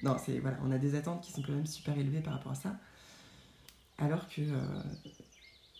Non, 0.02 0.16
c'est 0.22 0.38
voilà, 0.40 0.58
on 0.62 0.70
a 0.70 0.78
des 0.78 0.94
attentes 0.94 1.22
qui 1.22 1.32
sont 1.32 1.42
quand 1.42 1.52
même 1.52 1.66
super 1.66 1.98
élevées 1.98 2.20
par 2.20 2.34
rapport 2.34 2.52
à 2.52 2.54
ça. 2.54 2.78
Alors 3.96 4.28
que 4.28 4.40
euh, 4.40 4.82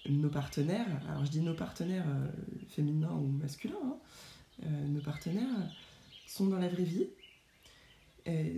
nos 0.08 0.30
partenaires, 0.30 0.86
alors 1.08 1.24
je 1.24 1.30
dis 1.30 1.40
nos 1.40 1.54
partenaires 1.54 2.06
euh, 2.08 2.28
féminins 2.68 3.12
ou 3.12 3.26
masculins, 3.26 3.74
hein, 3.84 3.96
euh, 4.64 4.86
nos 4.88 5.00
partenaires 5.00 5.48
sont 6.26 6.46
dans 6.46 6.58
la 6.58 6.68
vraie 6.68 6.84
vie. 6.84 7.06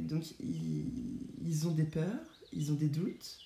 Donc 0.03 0.25
ils, 0.39 1.67
ont 1.67 1.73
des 1.73 1.85
peurs, 1.85 2.21
ils 2.53 2.73
ont 2.73 2.75
des 2.75 2.89
doutes, 2.89 3.39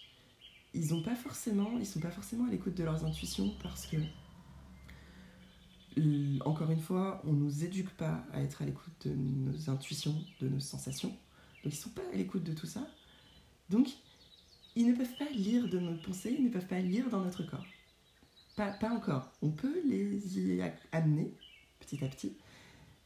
ils 0.74 0.92
ont 0.92 1.00
pas 1.00 1.14
forcément, 1.14 1.78
ils 1.78 1.86
sont 1.86 2.00
pas 2.00 2.10
forcément 2.10 2.46
à 2.46 2.50
l'écoute 2.50 2.74
de 2.74 2.82
leurs 2.82 3.04
intuitions 3.04 3.54
parce 3.62 3.86
que 3.86 3.96
encore 6.44 6.70
une 6.70 6.80
fois, 6.80 7.22
on 7.26 7.32
nous 7.32 7.64
éduque 7.64 7.90
pas 7.90 8.24
à 8.32 8.42
être 8.42 8.62
à 8.62 8.66
l'écoute 8.66 9.06
de 9.06 9.14
nos 9.14 9.70
intuitions, 9.70 10.20
de 10.40 10.48
nos 10.48 10.60
sensations. 10.60 11.16
Donc 11.62 11.72
ils 11.72 11.76
sont 11.76 11.90
pas 11.90 12.02
à 12.12 12.16
l'écoute 12.16 12.44
de 12.44 12.52
tout 12.52 12.66
ça. 12.66 12.86
Donc 13.70 13.88
ils 14.74 14.86
ne 14.86 14.94
peuvent 14.94 15.16
pas 15.18 15.30
lire 15.30 15.68
de 15.68 15.78
nos 15.78 15.96
pensées, 15.96 16.34
ils 16.38 16.44
ne 16.44 16.50
peuvent 16.50 16.66
pas 16.66 16.80
lire 16.80 17.08
dans 17.08 17.22
notre 17.22 17.42
corps. 17.44 17.64
Pas, 18.56 18.75
encore. 18.90 19.30
On 19.42 19.50
peut 19.50 19.82
les 19.84 20.38
y 20.38 20.62
amener 20.90 21.34
petit 21.78 22.02
à 22.02 22.08
petit, 22.08 22.36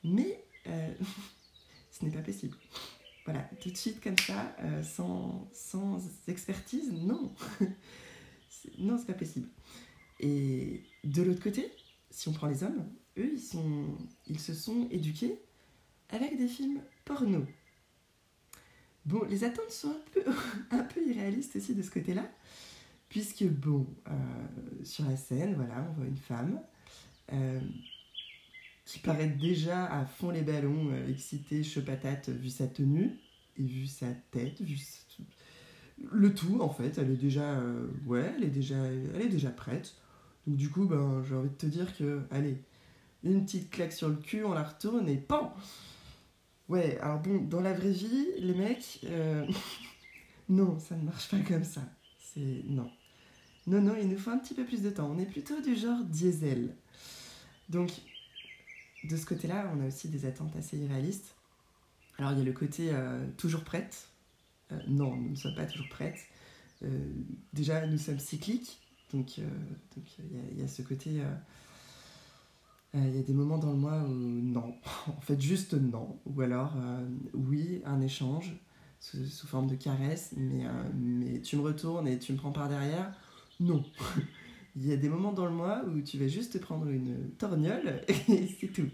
mais 0.05 0.45
euh, 0.69 0.95
ce 1.91 2.05
n'est 2.05 2.13
pas 2.13 2.23
possible. 2.23 2.57
Voilà, 3.25 3.43
tout 3.61 3.71
de 3.71 3.77
suite 3.77 4.01
comme 4.01 4.19
ça, 4.19 4.55
euh, 4.61 4.83
sans, 4.83 6.01
expertise, 6.29 6.93
non. 6.93 7.35
non, 8.79 8.97
c'est 8.97 9.07
pas 9.07 9.15
possible. 9.15 9.49
Et 10.21 10.85
de 11.05 11.23
l'autre 11.23 11.43
côté, 11.43 11.71
si 12.11 12.29
on 12.29 12.33
prend 12.33 12.47
les 12.47 12.63
hommes, 12.63 12.89
eux, 13.19 13.35
ils, 14.27 14.41
se 14.41 14.55
sont 14.55 14.89
éduqués 14.91 15.41
avec 16.11 16.39
des 16.39 16.49
films 16.49 16.81
porno. 17.05 17.45
Bon, 19.05 19.25
les 19.29 19.45
attentes 19.45 19.71
sont 19.71 19.97
un 20.71 20.85
peu 20.85 21.05
irréalistes 21.09 21.57
aussi 21.57 21.75
de 21.75 21.83
ce 21.83 21.91
côté-là, 21.91 22.31
puisque, 23.11 23.45
bon, 23.45 23.87
euh, 24.09 24.13
sur 24.85 25.05
la 25.05 25.17
scène, 25.17 25.55
voilà, 25.55 25.87
on 25.91 25.93
voit 25.93 26.07
une 26.07 26.17
femme 26.17 26.61
euh, 27.33 27.61
qui 28.87 29.01
paraît 29.01 29.29
déjà 29.29 29.85
à 29.87 30.07
fond 30.07 30.31
les 30.31 30.43
ballons, 30.43 30.91
euh, 30.93 31.09
excitée, 31.09 31.63
chaud 31.63 31.83
patate, 31.83 32.31
vu 32.31 32.49
sa 32.49 32.69
tenue, 32.69 33.19
et 33.59 33.63
vu 33.63 33.87
sa 33.87 34.07
tête, 34.31 34.63
vu 34.63 34.79
le 36.11 36.35
tout, 36.35 36.61
en 36.63 36.71
fait, 36.71 36.97
elle 36.97 37.11
est 37.11 37.17
déjà, 37.17 37.63
ouais, 38.07 38.33
elle 38.37 38.45
est 38.45 38.51
déjà, 38.51 38.77
elle 38.77 39.21
est 39.21 39.29
déjà 39.29 39.51
prête. 39.51 39.97
Donc 40.47 40.57
du 40.57 40.71
coup, 40.71 40.87
ben, 40.87 41.23
j'ai 41.29 41.35
envie 41.35 41.51
de 41.51 41.55
te 41.55 41.67
dire 41.67 41.95
que, 41.95 42.23
allez, 42.31 42.57
une 43.23 43.45
petite 43.45 43.71
claque 43.71 43.93
sur 43.93 44.09
le 44.09 44.15
cul, 44.15 44.43
on 44.45 44.55
la 44.55 44.63
retourne 44.63 45.07
et 45.09 45.19
PAM 45.19 45.51
Ouais, 46.71 46.97
alors 47.01 47.19
bon, 47.19 47.43
dans 47.43 47.61
la 47.61 47.75
vraie 47.75 47.91
vie, 47.91 48.29
les 48.39 48.55
mecs, 48.55 49.05
non, 50.49 50.79
ça 50.79 50.97
ne 50.97 51.03
marche 51.03 51.29
pas 51.29 51.41
comme 51.41 51.65
ça. 51.65 51.83
C'est... 52.19 52.63
Non. 52.65 52.91
Non, 53.71 53.81
non, 53.81 53.95
il 54.01 54.09
nous 54.09 54.19
faut 54.19 54.31
un 54.31 54.39
petit 54.39 54.55
peu 54.55 54.65
plus 54.65 54.83
de 54.83 54.91
temps. 54.91 55.11
On 55.11 55.19
est 55.19 55.27
plutôt 55.27 55.61
du 55.61 55.77
genre 55.77 56.03
diesel. 56.05 56.75
Donc, 57.69 57.91
de 59.05 59.17
ce 59.17 59.25
côté-là, 59.25 59.73
on 59.75 59.83
a 59.83 59.87
aussi 59.87 60.09
des 60.09 60.27
attentes 60.27 60.55
assez 60.57 60.77
irréalistes. 60.77 61.35
Alors, 62.19 62.33
il 62.33 62.39
y 62.39 62.43
a 62.43 62.45
le 62.45 62.53
côté 62.53 62.91
euh, 62.91 63.27
toujours 63.37 63.65
prête. 63.65 64.09
Euh, 64.73 64.79
non, 64.89 65.17
nous 65.17 65.31
ne 65.31 65.37
sommes 65.37 65.55
pas 65.55 65.67
toujours 65.67 65.89
prêtes. 65.89 66.27
déjà, 67.53 67.87
nous 67.87 67.99
sommes 67.99 68.19
cycliques. 68.19 68.81
Donc, 69.13 69.39
euh, 69.39 69.43
il 70.53 70.61
y, 70.61 70.63
a 70.63 70.69
ce 70.69 70.83
côté. 70.83 71.21
Euh, 71.21 71.25
euh, 72.95 73.05
il 73.09 73.17
y 73.17 73.19
a 73.19 73.23
des 73.23 73.33
moments 73.33 73.59
dans 73.59 73.71
le 73.71 73.79
mois 73.79 74.03
où 74.03 74.11
non, 74.11 74.75
en 75.09 75.21
fait 75.21 75.41
juste 75.41 75.75
non, 75.75 76.19
ou 76.27 76.41
alors 76.41 76.75
oui, 77.35 77.83
un 77.85 78.01
échange 78.01 78.53
sous, 79.01 79.47
forme 79.47 79.69
de 79.69 79.77
caresse, 79.77 80.35
mais 80.37 81.41
tu 81.41 81.57
me 81.57 81.63
retournes 81.63 82.09
et 82.09 82.19
tu 82.19 82.33
me 82.33 82.39
prends 82.39 82.53
par 82.53 82.69
derrière, 82.69 83.13
non. 83.61 83.85
Il 84.77 84.87
y 84.87 84.93
a 84.93 84.97
des 84.97 85.09
moments 85.09 85.33
dans 85.33 85.47
le 85.47 85.53
mois 85.53 85.85
où 85.85 86.01
tu 86.01 86.17
vas 86.17 86.29
juste 86.29 86.53
te 86.53 86.59
prendre 86.59 86.87
une 86.89 87.33
torgnole 87.39 88.03
et 88.09 88.47
c'est 88.47 88.69
tout. 88.69 88.89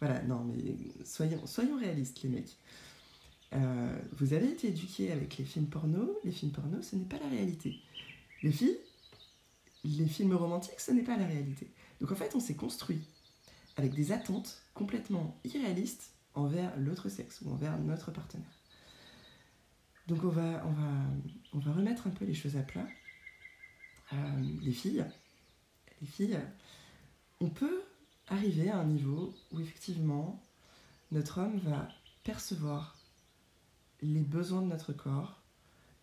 Voilà, 0.00 0.22
non, 0.22 0.44
mais 0.44 0.56
soyons, 1.04 1.78
réalistes, 1.78 2.22
les 2.22 2.28
mecs. 2.28 2.56
vous 4.18 4.32
avez 4.34 4.50
été 4.50 4.68
éduqués 4.68 5.12
avec 5.12 5.38
les 5.38 5.44
films 5.44 5.66
porno. 5.66 6.18
Les 6.24 6.32
films 6.32 6.52
porno, 6.52 6.82
ce 6.82 6.96
n'est 6.96 7.04
pas 7.04 7.18
la 7.18 7.28
réalité. 7.28 7.80
Les 8.42 8.50
filles, 8.50 8.76
les 9.84 10.06
films 10.06 10.34
romantiques, 10.34 10.80
ce 10.80 10.90
n'est 10.90 11.04
pas 11.04 11.16
la 11.16 11.26
réalité. 11.26 11.70
Donc 12.00 12.10
en 12.10 12.16
fait, 12.16 12.34
on 12.34 12.40
s'est 12.40 12.56
construit 12.56 13.00
avec 13.76 13.94
des 13.94 14.12
attentes 14.12 14.62
complètement 14.74 15.38
irréalistes 15.44 16.12
envers 16.34 16.76
l'autre 16.78 17.08
sexe 17.08 17.40
ou 17.42 17.50
envers 17.50 17.78
notre 17.78 18.10
partenaire. 18.10 18.60
Donc 20.06 20.22
on 20.24 20.28
va, 20.28 20.66
on 20.66 20.72
va, 20.72 20.90
on 21.54 21.58
va 21.58 21.72
remettre 21.72 22.06
un 22.06 22.10
peu 22.10 22.24
les 22.24 22.34
choses 22.34 22.56
à 22.56 22.62
plat. 22.62 22.86
Euh, 24.12 24.16
les 24.62 24.72
filles, 24.72 25.04
les 26.00 26.06
filles, 26.06 26.40
on 27.40 27.48
peut 27.48 27.82
arriver 28.28 28.70
à 28.70 28.78
un 28.78 28.84
niveau 28.84 29.34
où 29.52 29.60
effectivement 29.60 30.42
notre 31.10 31.40
homme 31.40 31.58
va 31.58 31.88
percevoir 32.22 32.96
les 34.02 34.20
besoins 34.20 34.62
de 34.62 34.66
notre 34.66 34.92
corps 34.92 35.40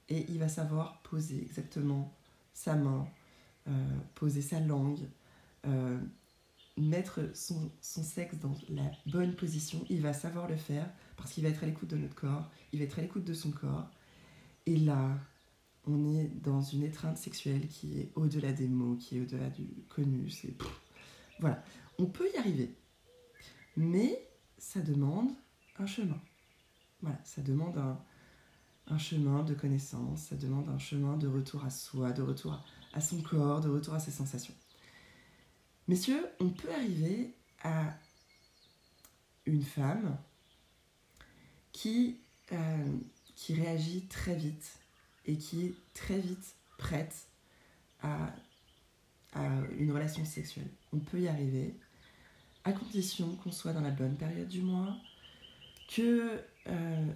et 0.09 0.25
il 0.29 0.39
va 0.39 0.47
savoir 0.47 1.01
poser 1.03 1.41
exactement 1.41 2.13
sa 2.53 2.75
main, 2.75 3.07
euh, 3.67 3.99
poser 4.15 4.41
sa 4.41 4.59
langue, 4.59 5.07
euh, 5.65 5.99
mettre 6.77 7.29
son, 7.35 7.71
sexe 7.81 8.37
dans 8.37 8.55
la 8.69 8.91
bonne 9.05 9.35
position, 9.35 9.85
il 9.89 10.01
va 10.01 10.13
savoir 10.13 10.47
le 10.47 10.57
faire 10.57 10.89
parce 11.17 11.31
qu'il 11.31 11.43
va 11.43 11.49
être 11.49 11.63
à 11.63 11.67
l'écoute 11.67 11.89
de 11.89 11.97
notre 11.97 12.15
corps, 12.15 12.49
il 12.71 12.79
va 12.79 12.85
être 12.85 12.99
à 12.99 13.01
l'écoute 13.01 13.23
de 13.23 13.33
son 13.33 13.51
corps. 13.51 13.89
Et 14.65 14.77
là, 14.77 15.17
on 15.87 16.05
est 16.15 16.27
dans 16.41 16.61
une 16.61 16.83
étreinte 16.83 17.17
sexuelle 17.17 17.67
qui 17.67 17.99
est 17.99 18.11
au-delà 18.15 18.51
des 18.51 18.67
mots, 18.67 18.95
qui 18.95 19.17
est 19.17 19.21
au-delà 19.21 19.49
du 19.49 19.67
connu. 19.89 20.29
C'est 20.29 20.55
voilà, 21.39 21.63
on 21.97 22.05
peut 22.05 22.29
y 22.33 22.37
arriver, 22.37 22.75
mais 23.75 24.27
ça 24.57 24.79
demande 24.79 25.31
un 25.79 25.85
chemin. 25.87 26.19
Voilà, 27.01 27.19
ça 27.23 27.41
demande 27.41 27.77
un, 27.77 28.97
chemin 28.99 29.43
de 29.43 29.55
connaissance, 29.55 30.21
ça 30.23 30.35
demande 30.35 30.69
un 30.69 30.77
chemin 30.77 31.17
de 31.17 31.27
retour 31.27 31.65
à 31.65 31.69
soi, 31.69 32.11
de 32.11 32.21
retour 32.21 32.61
à, 32.93 33.01
son 33.01 33.21
corps, 33.21 33.61
de 33.61 33.69
retour 33.69 33.95
à 33.95 33.99
ses 33.99 34.11
sensations. 34.11 34.53
Messieurs, 35.87 36.27
on 36.39 36.49
peut 36.49 36.71
arriver 36.71 37.33
à 37.63 37.97
une 39.45 39.63
femme 39.63 40.17
qui, 41.71 42.19
euh, 42.51 42.97
qui 43.35 43.55
réagit 43.55 44.05
très 44.07 44.35
vite 44.35 44.80
et 45.25 45.37
qui 45.37 45.65
est 45.65 45.75
très 45.93 46.19
vite 46.19 46.55
prête 46.77 47.27
à, 48.01 48.33
à 49.33 49.47
une 49.77 49.91
relation 49.91 50.25
sexuelle. 50.25 50.69
On 50.93 50.99
peut 50.99 51.21
y 51.21 51.27
arriver, 51.27 51.75
à 52.63 52.73
condition 52.73 53.35
qu'on 53.37 53.51
soit 53.51 53.73
dans 53.73 53.81
la 53.81 53.91
bonne 53.91 54.17
période 54.17 54.47
du 54.47 54.61
mois, 54.61 54.95
que 55.87 56.41
euh, 56.67 57.13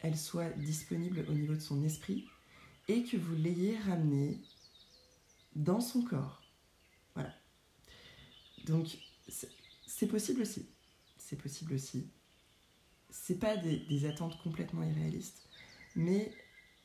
elle 0.00 0.16
soit 0.16 0.50
disponible 0.50 1.24
au 1.28 1.32
niveau 1.32 1.54
de 1.54 1.60
son 1.60 1.82
esprit 1.84 2.26
et 2.88 3.04
que 3.04 3.16
vous 3.16 3.34
l'ayez 3.34 3.78
ramenée 3.78 4.40
dans 5.54 5.80
son 5.80 6.02
corps. 6.02 6.42
Voilà. 7.14 7.34
Donc, 8.66 8.86
c'est 9.86 10.06
possible 10.06 10.42
aussi. 10.42 10.68
C'est 11.18 11.36
possible 11.36 11.74
aussi. 11.74 12.08
C'est 13.10 13.38
pas 13.38 13.56
des, 13.56 13.78
des, 13.78 14.06
attentes 14.06 14.40
complètement 14.42 14.82
irréalistes, 14.82 15.48
mais 15.96 16.32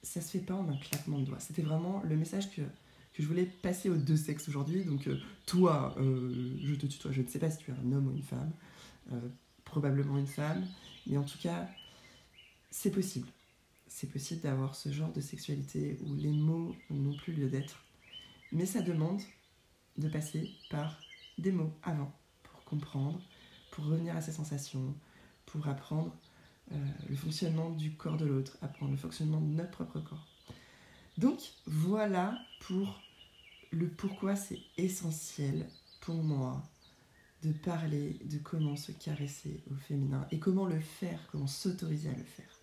ça 0.06 0.22
se 0.22 0.32
fait 0.32 0.40
pas 0.46 0.54
en 0.54 0.70
un 0.70 0.78
claquement 0.78 1.20
de 1.20 1.26
doigts. 1.26 1.40
C'était 1.40 1.64
vraiment 1.64 2.02
le 2.08 2.16
message 2.16 2.52
que, 2.52 2.62
que 2.62 3.24
je 3.24 3.28
voulais 3.28 3.46
passer 3.46 3.90
aux 3.90 3.98
deux 3.98 4.16
sexes 4.16 4.48
aujourd'hui. 4.48 4.86
Donc, 4.86 5.08
euh, 5.08 5.18
toi, 5.46 5.96
euh, 5.98 6.58
je 6.64 6.76
te 6.76 6.86
tutoie, 6.86 7.12
je 7.12 7.22
ne 7.22 7.28
sais 7.28 7.40
pas 7.40 7.50
si 7.50 7.58
tu 7.58 7.72
es 7.72 7.74
un 7.74 7.92
homme 7.92 8.08
ou 8.08 8.12
une 8.12 8.24
femme, 8.24 8.52
euh, 9.12 9.20
probablement 9.66 10.18
une 10.18 10.28
femme, 10.28 10.66
mais 11.08 11.18
en 11.18 11.24
tout 11.24 11.40
cas, 11.40 11.68
c'est 12.70 12.92
possible. 12.92 13.28
C'est 13.88 14.12
possible 14.12 14.42
d'avoir 14.42 14.76
ce 14.76 14.92
genre 14.92 15.12
de 15.12 15.22
sexualité 15.22 15.98
où 16.06 16.14
les 16.14 16.32
mots 16.32 16.76
n'ont 16.90 17.16
plus 17.16 17.34
lieu 17.34 17.50
d'être. 17.50 17.84
Mais 18.52 18.66
ça 18.66 18.82
demande 18.82 19.22
de 19.98 20.08
passer 20.08 20.52
par 20.70 21.00
des 21.38 21.52
mots 21.52 21.74
avant 21.82 22.14
pour 22.44 22.64
comprendre, 22.64 23.22
pour 23.72 23.86
revenir 23.86 24.16
à 24.16 24.22
ses 24.22 24.32
sensations, 24.32 24.94
pour 25.46 25.68
apprendre 25.68 26.14
euh, 26.72 26.76
le 27.10 27.16
fonctionnement 27.16 27.70
du 27.70 27.96
corps 27.96 28.18
de 28.18 28.26
l'autre, 28.26 28.58
apprendre 28.62 28.92
le 28.92 28.98
fonctionnement 28.98 29.40
de 29.40 29.46
notre 29.46 29.72
propre 29.72 30.00
corps. 30.00 30.26
Donc 31.18 31.40
voilà 31.66 32.38
pour 32.62 33.02
le 33.72 33.88
pourquoi 33.88 34.36
c'est 34.36 34.60
essentiel 34.78 35.68
pour 36.02 36.16
moi 36.16 36.64
de 37.44 37.52
parler 37.52 38.20
de 38.26 38.40
comment 38.40 38.76
se 38.76 38.92
caresser 38.92 39.64
au 39.72 39.76
féminin 39.76 40.28
et 40.32 40.40
comment 40.40 40.66
le 40.66 40.80
faire, 40.80 41.20
comment 41.32 41.48
s'autoriser 41.48 42.10
à 42.10 42.16
le 42.16 42.24
faire. 42.24 42.60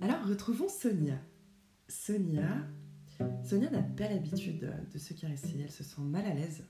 Alors 0.00 0.26
retrouvons 0.26 0.68
Sonia. 0.68 1.18
Sonia, 1.88 2.66
Sonia 3.42 3.70
n'a 3.70 3.82
pas 3.82 4.08
l'habitude 4.08 4.72
de 4.92 4.98
se 4.98 5.12
caresser, 5.14 5.60
elle 5.62 5.70
se 5.70 5.82
sent 5.82 6.02
mal 6.02 6.24
à 6.24 6.34
l'aise 6.34 6.64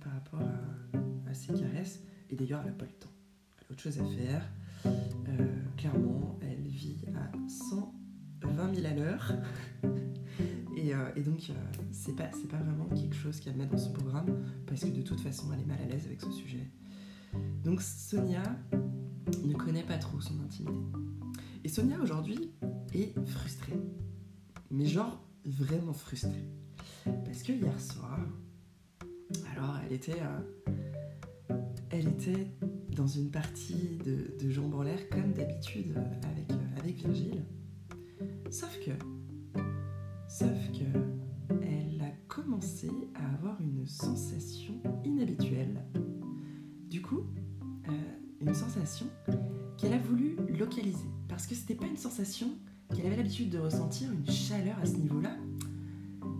par 0.00 0.12
rapport 0.12 0.40
à, 0.40 1.34
ses 1.34 1.52
caresses 1.52 2.00
et 2.30 2.36
d'ailleurs 2.36 2.60
elle 2.60 2.70
n'a 2.70 2.76
pas 2.76 2.84
le 2.84 2.92
temps. 2.92 3.10
Elle 3.58 3.66
a 3.68 3.72
autre 3.72 3.82
chose 3.82 3.98
à 3.98 4.04
faire. 4.04 4.48
Euh, 4.86 5.62
clairement, 5.76 6.38
elle 6.42 6.62
vit 6.62 7.04
à 7.16 7.32
120 7.48 8.74
000 8.74 8.86
à 8.86 8.94
l'heure. 8.94 9.32
et, 10.76 10.94
euh, 10.94 11.10
et, 11.16 11.22
donc, 11.22 11.50
euh, 11.50 11.54
c'est 11.90 12.14
pas, 12.14 12.30
pas 12.48 12.58
vraiment 12.58 12.88
quelque 12.94 13.16
chose 13.16 13.40
qu'elle 13.40 13.56
met 13.56 13.66
dans 13.66 13.78
son 13.78 13.92
programme, 13.92 14.44
parce 14.66 14.84
que 14.84 14.90
de 14.90 15.02
toute 15.02 15.20
façon, 15.20 15.52
elle 15.52 15.60
est 15.60 15.66
mal 15.66 15.80
à 15.82 15.86
l'aise 15.86 16.06
avec 16.06 16.20
ce 16.20 16.30
sujet. 16.30 16.70
Donc, 17.64 17.82
Sonia 17.82 18.42
ne 19.44 19.54
connaît 19.54 19.82
pas 19.82 19.98
trop 19.98 20.20
son 20.20 20.40
intimité. 20.40 20.78
Et 21.64 21.68
Sonia, 21.68 21.98
aujourd'hui, 22.00 22.52
est 22.92 23.18
frustrée. 23.26 23.80
Mais 24.70 24.86
genre, 24.86 25.23
vraiment 25.44 25.92
frustrée. 25.92 26.48
Parce 27.24 27.42
que 27.42 27.52
hier 27.52 27.80
soir, 27.80 28.20
alors, 29.52 29.78
elle 29.86 29.92
était... 29.92 30.20
elle 31.90 32.08
était 32.08 32.50
dans 32.94 33.06
une 33.06 33.30
partie 33.30 33.98
de, 34.04 34.50
jambes 34.50 34.74
en 34.74 34.82
l'air 34.82 35.08
comme 35.08 35.32
d'habitude 35.32 35.96
avec, 36.22 36.50
avec 36.78 36.96
Virgile. 36.96 37.44
Sauf 38.50 38.78
que, 38.84 38.92
sauf 40.28 40.48
que, 40.72 40.84
elle 41.62 42.00
a 42.00 42.10
commencé 42.28 42.90
à 43.14 43.34
avoir 43.34 43.60
une 43.60 43.86
sensation 43.86 44.74
inhabituelle. 45.04 45.84
Du 46.88 47.02
coup, 47.02 47.26
euh, 47.88 47.92
une 48.40 48.54
sensation 48.54 49.06
qu'elle 49.76 49.94
a 49.94 49.98
voulu 49.98 50.36
localiser. 50.56 51.10
Parce 51.28 51.46
que 51.46 51.54
c'était 51.54 51.74
pas 51.74 51.86
une 51.86 51.96
sensation 51.96 52.48
qu'elle 53.04 53.12
avait 53.12 53.22
l'habitude 53.22 53.50
de 53.50 53.58
ressentir, 53.58 54.10
une 54.10 54.30
chaleur 54.30 54.78
à 54.78 54.86
ce 54.86 54.96
niveau-là. 54.96 55.36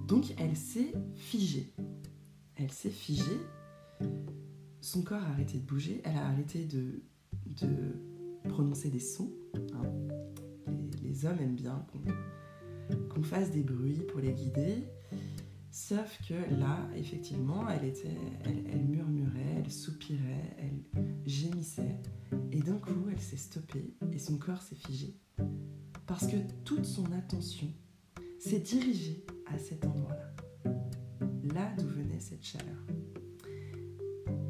Donc 0.08 0.34
elle 0.38 0.56
s'est 0.56 0.94
figée. 1.14 1.74
Elle 2.56 2.70
s'est 2.70 2.88
figée 2.88 3.40
son 4.80 5.02
corps 5.02 5.22
a 5.22 5.30
arrêté 5.30 5.58
de 5.58 5.64
bouger, 5.64 6.00
elle 6.04 6.16
a 6.16 6.26
arrêté 6.26 6.66
de, 6.66 7.02
prononcer 8.48 8.88
des 8.88 9.00
sons. 9.00 9.32
Hein. 9.74 9.82
Les, 11.02 11.26
hommes 11.26 11.38
aiment 11.40 11.56
bien 11.56 11.86
qu'on 13.08 13.22
fasse 13.22 13.50
des 13.50 13.62
bruits 13.62 14.02
pour 14.08 14.20
les 14.20 14.32
guider. 14.32 14.84
Sauf 15.70 16.18
que 16.28 16.34
là, 16.58 16.78
effectivement, 16.96 17.68
elle, 17.68 17.92
elle, 18.44 18.64
elle 18.70 18.84
murmurait, 18.84 19.62
elle 19.64 19.70
soupirait, 19.70 20.56
elle 20.58 21.04
gémissait. 21.26 22.00
Et 22.52 22.60
d'un 22.60 22.78
coup, 22.78 23.08
elle 23.10 23.20
s'est 23.20 23.36
stoppée 23.36 23.94
et 24.12 24.18
son 24.18 24.38
corps 24.38 24.62
s'est 24.62 24.76
figé. 24.76 25.14
Parce 26.06 26.26
que 26.26 26.36
toute 26.64 26.84
son 26.84 27.10
attention 27.12 27.68
s'est 28.38 28.60
dirigée 28.60 29.24
à 29.46 29.58
cet 29.58 29.86
endroit-là. 29.86 30.70
Là 31.54 31.72
d'où 31.78 31.86
venait 31.86 32.20
cette 32.20 32.44
chaleur. 32.44 32.76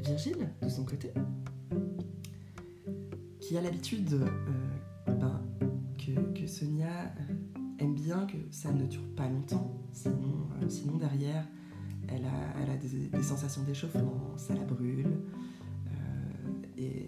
Virgile, 0.03 0.49
de 0.61 0.69
son 0.69 0.85
côté, 0.85 1.11
qui 3.39 3.57
a 3.57 3.61
l'habitude 3.61 4.13
euh, 4.13 4.27
ben, 5.07 5.41
que, 6.35 6.45
Sonia 6.45 6.87
euh, 6.87 7.33
aime 7.79 7.95
bien 7.95 8.25
que 8.27 8.37
ça 8.51 8.71
ne 8.71 8.85
dure 8.85 9.07
pas 9.15 9.27
longtemps, 9.27 9.81
sinon, 9.93 10.49
euh, 10.61 10.99
derrière, 10.99 11.47
elle 12.07 12.25
a, 12.25 12.77
des, 12.77 13.23
sensations 13.23 13.63
d'échauffement, 13.63 14.37
ça 14.37 14.53
la 14.53 14.63
brûle, 14.63 15.07
et 16.77 17.07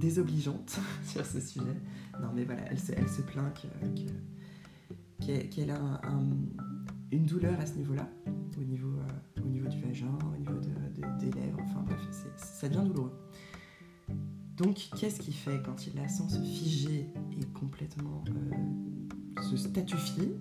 désobligeantes 0.00 0.78
sur 1.04 1.24
ce 1.24 1.40
sujet. 1.40 1.76
Non 2.20 2.32
mais 2.34 2.44
voilà, 2.44 2.62
elle 2.70 2.78
se, 2.78 3.22
plaint 3.22 3.54
que, 3.54 5.26
que, 5.26 5.46
qu'elle 5.46 5.70
a 5.70 5.78
un, 5.78 6.00
un, 6.04 6.24
une 7.12 7.26
douleur 7.26 7.58
à 7.60 7.66
ce 7.66 7.74
niveau-là 7.74 8.08
au 8.60 8.64
niveau, 8.64 8.92
euh, 8.98 9.68
du 9.68 9.80
vagin, 9.80 10.18
au 10.32 10.36
niveau 10.36 10.58
de, 10.58 10.68
de, 11.00 11.18
des 11.18 11.40
lèvres, 11.40 11.58
enfin 11.62 11.82
bref, 11.82 12.00
ça 12.36 12.68
devient 12.68 12.86
douloureux. 12.86 13.12
Donc, 14.56 14.90
qu'est-ce 14.96 15.20
qu'il 15.20 15.34
fait 15.34 15.62
quand 15.64 15.86
il 15.86 15.94
la 15.94 16.08
sent 16.08 16.28
se 16.28 16.40
figer 16.40 17.08
et 17.40 17.44
complètement 17.58 18.22
euh, 18.28 19.42
se 19.42 19.56
statufier? 19.56 20.36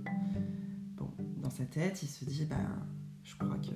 Bon, 0.98 1.10
dans 1.38 1.50
sa 1.50 1.66
tête, 1.66 2.04
il 2.04 2.10
se 2.10 2.26
dit, 2.26 2.46
ben, 2.46 2.86
je 3.24 3.36
crois 3.36 3.58
que, 3.58 3.72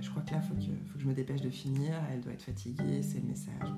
je 0.00 0.10
crois 0.10 0.22
que 0.22 0.32
là, 0.32 0.40
il 0.42 0.48
faut 0.48 0.54
que, 0.54 0.86
faut 0.86 0.94
que 0.98 1.00
je 1.00 1.08
me 1.08 1.14
dépêche 1.14 1.40
de 1.40 1.50
finir, 1.50 1.94
elle 2.12 2.20
doit 2.20 2.32
être 2.32 2.42
fatiguée, 2.42 3.02
c'est 3.02 3.20
le 3.20 3.28
message. 3.28 3.72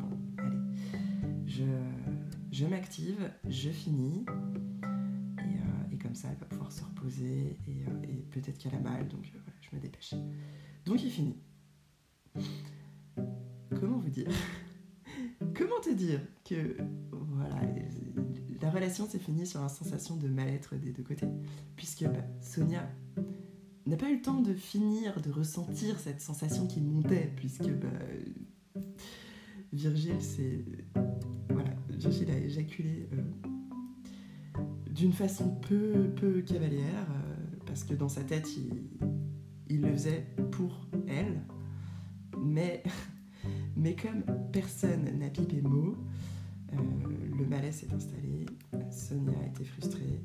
Je, 2.53 2.67
m'active, 2.67 3.31
je 3.49 3.71
finis, 3.71 4.25
et, 5.39 5.41
euh, 5.41 5.93
et, 5.93 5.99
comme 5.99 6.15
ça, 6.15 6.29
elle 6.31 6.39
va 6.39 6.47
pouvoir 6.47 6.73
se 6.73 6.83
reposer, 6.85 7.59
et, 7.67 7.85
euh, 7.89 8.23
peut-être 8.31 8.59
qu'elle 8.59 8.75
a 8.75 8.81
mal, 8.81 9.09
donc 9.09 9.33
euh, 9.35 9.39
je 9.61 9.77
me 9.77 9.81
dépêche. 9.81 10.15
Donc 10.85 11.03
il 11.03 11.11
finit. 11.11 11.37
Comment 13.81 13.99
vous 13.99 14.11
dire? 14.11 14.31
Comment 15.55 15.81
te 15.83 15.93
dire 15.93 16.21
que 16.45 16.77
voilà, 17.11 17.61
la 18.61 18.71
relation 18.71 19.09
s'est 19.09 19.19
finie 19.19 19.47
sur 19.47 19.61
une 19.61 19.69
sensation 19.69 20.17
de 20.17 20.29
mal-être 20.29 20.77
des 20.77 20.93
deux 20.93 21.03
côtés, 21.03 21.27
puisque 21.77 22.05
bah, 22.05 22.25
Sonia 22.41 22.89
n'a 23.87 23.97
pas 23.97 24.11
eu 24.11 24.17
le 24.17 24.23
temps 24.23 24.41
de 24.41 24.53
finir 24.53 25.21
de 25.21 25.31
ressentir 25.31 25.99
cette 25.99 26.21
sensation 26.21 26.67
qui 26.67 26.81
montait, 26.81 27.33
puisque 27.37 27.71
bah, 27.71 27.89
Virgile 29.73 30.21
c'est 30.21 30.65
Virgile 31.99 32.31
a 32.31 32.39
éjaculé 32.39 33.09
euh, 33.13 34.61
d'une 34.89 35.13
façon 35.13 35.51
peu 35.57 36.09
peu 36.15 36.43
cavalière, 36.43 37.09
euh, 37.11 37.57
parce 37.67 37.83
que 37.83 37.93
dans 37.93 38.09
sa 38.09 38.23
tête 38.23 38.49
il 39.69 39.81
le 39.81 39.93
faisait 39.93 40.25
pour 40.53 40.87
elle, 41.09 41.43
mais, 42.39 42.85
mais 43.77 43.97
comme 43.97 44.23
personne 44.53 45.19
n'a 45.19 45.29
pipé 45.29 45.61
mot, 45.61 45.97
euh, 46.73 46.77
le 47.37 47.45
malaise 47.47 47.75
s'est 47.75 47.93
installé, 47.93 48.47
Sonia 48.93 49.45
été 49.47 49.65
frustrée, 49.65 50.23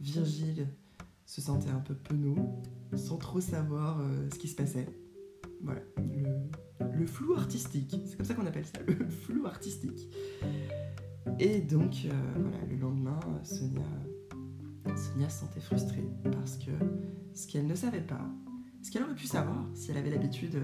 Virgile 0.00 0.68
se 1.26 1.40
sentait 1.40 1.70
un 1.70 1.80
peu 1.80 1.94
penaud, 1.94 2.62
sans 2.94 3.16
trop 3.16 3.40
savoir 3.40 4.00
ce 4.32 4.38
qui 4.38 4.48
se 4.48 4.54
passait. 4.54 4.86
Voilà, 5.60 5.82
le 6.94 7.06
flou 7.06 7.34
artistique, 7.34 7.96
c'est 8.06 8.16
comme 8.16 8.24
ça 8.24 8.34
qu'on 8.34 8.46
appelle 8.46 8.64
ça, 8.64 8.80
le 8.86 9.08
flou 9.08 9.46
artistique. 9.46 10.08
Et 11.40 11.60
donc, 11.60 12.04
euh, 12.04 12.10
voilà, 12.36 12.58
le 12.68 12.76
lendemain, 12.76 13.20
Sonia, 13.44 13.80
Sonia 14.96 15.28
se 15.28 15.40
sentait 15.40 15.60
frustrée 15.60 16.04
parce 16.32 16.56
que 16.56 16.72
ce 17.32 17.46
qu'elle 17.46 17.66
ne 17.66 17.76
savait 17.76 18.00
pas, 18.00 18.28
ce 18.82 18.90
qu'elle 18.90 19.04
aurait 19.04 19.14
pu 19.14 19.26
savoir 19.26 19.64
si 19.74 19.90
elle 19.90 19.98
avait 19.98 20.10
l'habitude 20.10 20.56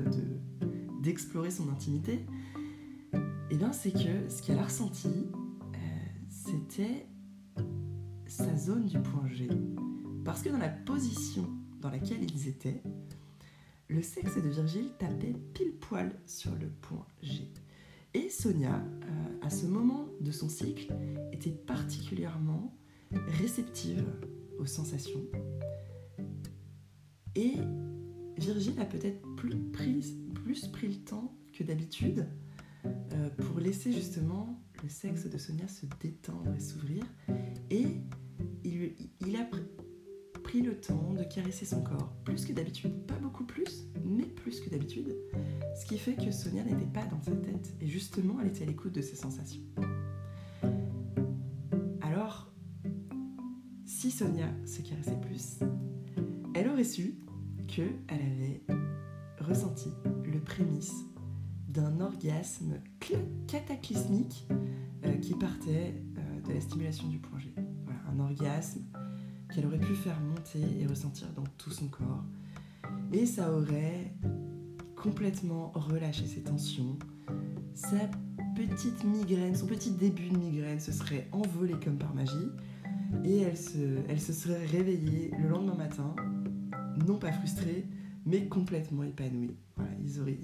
d'explorer 1.00 1.48
de, 1.48 1.54
son 1.54 1.68
intimité, 1.68 2.26
Et 3.50 3.56
bien 3.56 3.72
c'est 3.72 3.92
que 3.92 4.28
ce 4.28 4.42
qu'elle 4.42 4.58
a 4.58 4.64
ressenti, 4.64 5.28
c'était 6.28 7.06
sa 8.26 8.56
zone 8.56 8.86
du 8.86 8.98
point 8.98 9.28
G. 9.28 9.48
Parce 10.24 10.42
que 10.42 10.48
dans 10.48 10.58
la 10.58 10.70
position 10.70 11.48
dans 11.80 11.90
laquelle 11.90 12.24
ils 12.24 12.48
étaient, 12.48 12.82
le 13.88 14.02
sexe 14.02 14.36
de 14.36 14.48
Virgile 14.48 14.90
tapait 14.98 15.34
pile 15.52 15.76
poil 15.78 16.10
sur 16.26 16.54
le 16.56 16.68
point 16.68 17.06
G. 17.22 17.52
Et 18.14 18.28
Sonia, 18.30 18.74
euh, 18.76 19.38
à 19.42 19.50
ce 19.50 19.66
moment 19.66 20.08
de 20.20 20.30
son 20.30 20.48
cycle, 20.48 20.94
était 21.32 21.50
particulièrement 21.50 22.76
réceptive 23.40 24.04
aux 24.58 24.66
sensations. 24.66 25.24
Et 27.34 27.54
Virgile 28.38 28.78
a 28.80 28.84
peut-être 28.84 29.20
plus 29.36 29.56
pris, 29.72 30.16
plus 30.34 30.68
pris 30.68 30.88
le 30.88 30.94
temps 30.94 31.36
que 31.52 31.64
d'habitude 31.64 32.26
euh, 32.84 33.30
pour 33.30 33.58
laisser 33.58 33.92
justement 33.92 34.62
le 34.82 34.88
sexe 34.88 35.26
de 35.26 35.38
Sonia 35.38 35.66
se 35.66 35.86
détendre 36.00 36.54
et 36.54 36.60
s'ouvrir. 36.60 37.04
Et 37.70 37.86
il, 38.64 38.94
il 39.26 39.36
a 39.36 39.48
pris 40.44 40.60
le 40.60 40.78
temps 40.78 41.14
de 41.14 41.24
caresser 41.24 41.64
son 41.64 41.82
corps, 41.82 42.12
plus 42.22 42.44
que 42.44 42.52
d'habitude, 42.52 43.06
pas 43.06 43.16
beaucoup 43.16 43.44
plus, 43.44 43.88
mais 44.04 44.24
plus 44.24 44.60
que 44.60 44.70
d'habitude, 44.70 45.16
ce 45.74 45.86
qui 45.86 45.98
fait 45.98 46.14
que 46.14 46.30
Sonia 46.30 46.62
n'était 46.62 46.84
pas 46.84 47.04
dans 47.06 47.20
sa 47.22 47.32
tête, 47.32 47.74
et 47.80 47.86
justement 47.86 48.38
elle 48.40 48.48
était 48.48 48.62
à 48.62 48.66
l'écoute 48.66 48.92
de 48.92 49.00
ses 49.00 49.16
sensations. 49.16 49.62
Alors, 52.02 52.52
si 53.86 54.10
Sonia 54.10 54.48
se 54.66 54.82
caressait 54.82 55.18
plus, 55.20 55.58
elle 56.54 56.68
aurait 56.68 56.84
su 56.84 57.18
qu'elle 57.66 57.98
avait 58.08 58.62
ressenti 59.40 59.88
le 60.24 60.40
prémisse 60.40 60.94
d'un 61.68 62.00
orgasme 62.00 62.80
cataclysmique 63.48 64.46
euh, 65.04 65.16
qui 65.16 65.34
partait 65.34 66.02
euh, 66.18 66.40
de 66.42 66.52
la 66.52 66.60
stimulation 66.60 67.08
du 67.08 67.20
G. 67.38 67.54
Voilà, 67.84 68.00
un 68.12 68.20
orgasme 68.20 68.83
qu'elle 69.54 69.66
aurait 69.66 69.78
pu 69.78 69.94
faire 69.94 70.18
monter 70.20 70.60
et 70.80 70.86
ressentir 70.86 71.28
dans 71.34 71.44
tout 71.58 71.70
son 71.70 71.86
corps. 71.86 72.24
Et 73.12 73.26
ça 73.26 73.52
aurait 73.52 74.12
complètement 74.96 75.70
relâché 75.74 76.26
ses 76.26 76.42
tensions. 76.42 76.98
Sa 77.74 78.08
petite 78.56 79.04
migraine, 79.04 79.54
son 79.54 79.66
petit 79.66 79.90
début 79.92 80.28
de 80.28 80.36
migraine 80.36 80.80
se 80.80 80.92
serait 80.92 81.28
envolé 81.32 81.74
comme 81.82 81.98
par 81.98 82.14
magie. 82.14 82.50
Et 83.24 83.42
elle 83.42 83.56
se, 83.56 84.32
serait 84.32 84.66
réveillée 84.66 85.30
le 85.38 85.48
lendemain 85.48 85.76
matin, 85.76 86.16
non 87.06 87.18
pas 87.18 87.30
frustrée, 87.30 87.86
mais 88.26 88.48
complètement 88.48 89.04
épanouie. 89.04 89.56
Ils 90.02 90.20
auraient, 90.20 90.36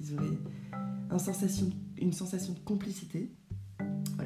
une 2.00 2.12
sensation 2.12 2.52
de 2.52 2.60
complicité. 2.60 3.32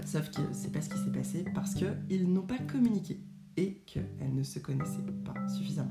sauf 0.05 0.31
que 0.31 0.42
c'est 0.53 0.73
pas 0.73 0.83
ce 0.83 0.90
qui 0.90 0.99
s'est 0.99 1.12
passé 1.12 1.44
parce 1.55 1.75
qu'ils 1.75 2.31
n'ont 2.31 2.47
pas 2.47 2.59
communiqué 2.59 3.18
et 3.57 3.75
qu'elles 3.87 4.35
ne 4.35 4.43
se 4.43 4.59
connaissaient 4.59 5.03
pas 5.25 5.35
suffisamment. 5.49 5.90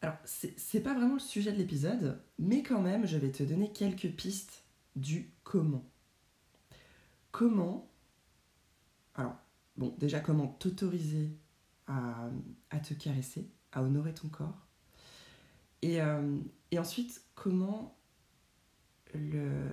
Alors, 0.00 0.16
c'est 0.24 0.80
pas 0.80 0.94
vraiment 0.94 1.14
le 1.14 1.20
sujet 1.20 1.52
de 1.52 1.58
l'épisode, 1.58 2.20
mais 2.38 2.62
quand 2.62 2.80
même, 2.80 3.06
je 3.06 3.16
vais 3.16 3.30
te 3.30 3.42
donner 3.44 3.72
quelques 3.72 4.10
pistes 4.10 4.64
du 4.96 5.30
comment. 5.44 5.84
Comment 7.30 7.88
Alors, 9.14 9.36
bon, 9.76 9.94
déjà, 9.98 10.20
comment 10.20 10.48
t'autoriser 10.48 11.36
à, 11.86 12.30
te 12.82 12.94
caresser 12.94 13.50
à 13.72 13.82
honorer 13.82 14.14
ton 14.14 14.28
corps. 14.28 14.66
Et, 15.82 16.00
euh, 16.00 16.38
et 16.70 16.78
ensuite, 16.78 17.22
comment 17.34 17.96
le, 19.14 19.68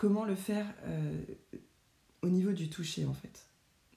comment 0.00 0.24
le 0.24 0.34
faire 0.34 0.66
euh, 0.84 1.12
au 2.22 2.30
niveau 2.30 2.52
du 2.52 2.70
toucher 2.70 3.04
en 3.04 3.12
fait 3.12 3.46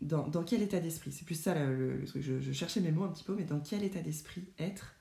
dans, 0.02 0.44
quel 0.44 0.62
état 0.62 0.82
d'esprit? 0.82 1.14
C'est 1.14 1.24
plus 1.24 1.42
ça 1.42 1.56
le, 1.56 2.04
truc. 2.04 2.22
Je, 2.22 2.52
cherchais 2.52 2.82
mes 2.82 2.92
mots 2.92 3.06
un 3.06 3.14
petit 3.14 3.24
peu, 3.24 3.34
mais 3.38 3.46
dans 3.46 3.62
quel 3.62 3.84
état 3.84 4.02
d'esprit 4.02 4.44
être 4.60 4.96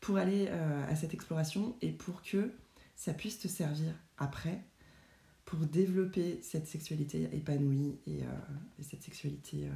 pour 0.00 0.16
aller 0.16 0.46
euh, 0.48 0.88
à 0.88 0.96
cette 0.96 1.12
exploration 1.12 1.76
et 1.82 1.92
pour 1.92 2.22
que 2.22 2.50
ça 2.96 3.12
puisse 3.12 3.40
te 3.40 3.46
servir 3.46 3.92
après 4.16 4.64
pour 5.44 5.58
développer 5.66 6.40
cette 6.40 6.66
sexualité 6.66 7.28
épanouie 7.34 7.98
et, 8.06 8.20
et 8.78 8.82
cette 8.82 9.02
sexualité 9.02 9.68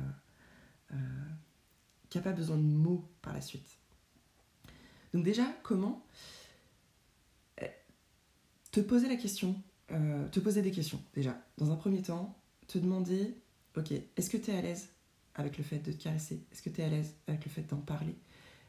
qui 2.09 2.17
n'a 2.17 2.25
pas 2.25 2.33
besoin 2.33 2.57
de 2.57 2.63
mots 2.63 3.07
par 3.21 3.35
la 3.35 3.43
suite? 3.43 3.77
Donc 5.13 5.23
déjà, 5.23 5.45
comment 5.63 6.07
te 8.71 8.81
poser 8.81 9.09
la 9.09 9.17
question, 9.17 9.63
euh, 9.93 10.29
te 10.29 10.41
poser 10.41 10.63
des 10.63 10.71
questions 10.71 11.01
déjà. 11.15 11.41
Dans 11.59 11.71
un 11.71 11.77
premier 11.77 12.03
temps, 12.03 12.37
te 12.67 12.79
demander, 12.79 13.35
ok, 13.77 13.93
est-ce 14.17 14.31
que 14.31 14.37
tu 14.37 14.51
es 14.51 14.57
à 14.57 14.63
l'aise 14.63 14.89
avec 15.35 15.59
le 15.59 15.65
fait 15.65 15.79
de 15.79 15.93
te 15.93 16.03
caresser? 16.03 16.43
Est-ce 16.53 16.63
que 16.63 16.71
tu 16.71 16.81
es 16.81 16.85
à 16.85 16.89
l'aise 16.89 17.15
avec 17.27 17.45
le 17.45 17.51
fait 17.51 17.63
d'en 17.63 17.77
parler? 17.77 18.15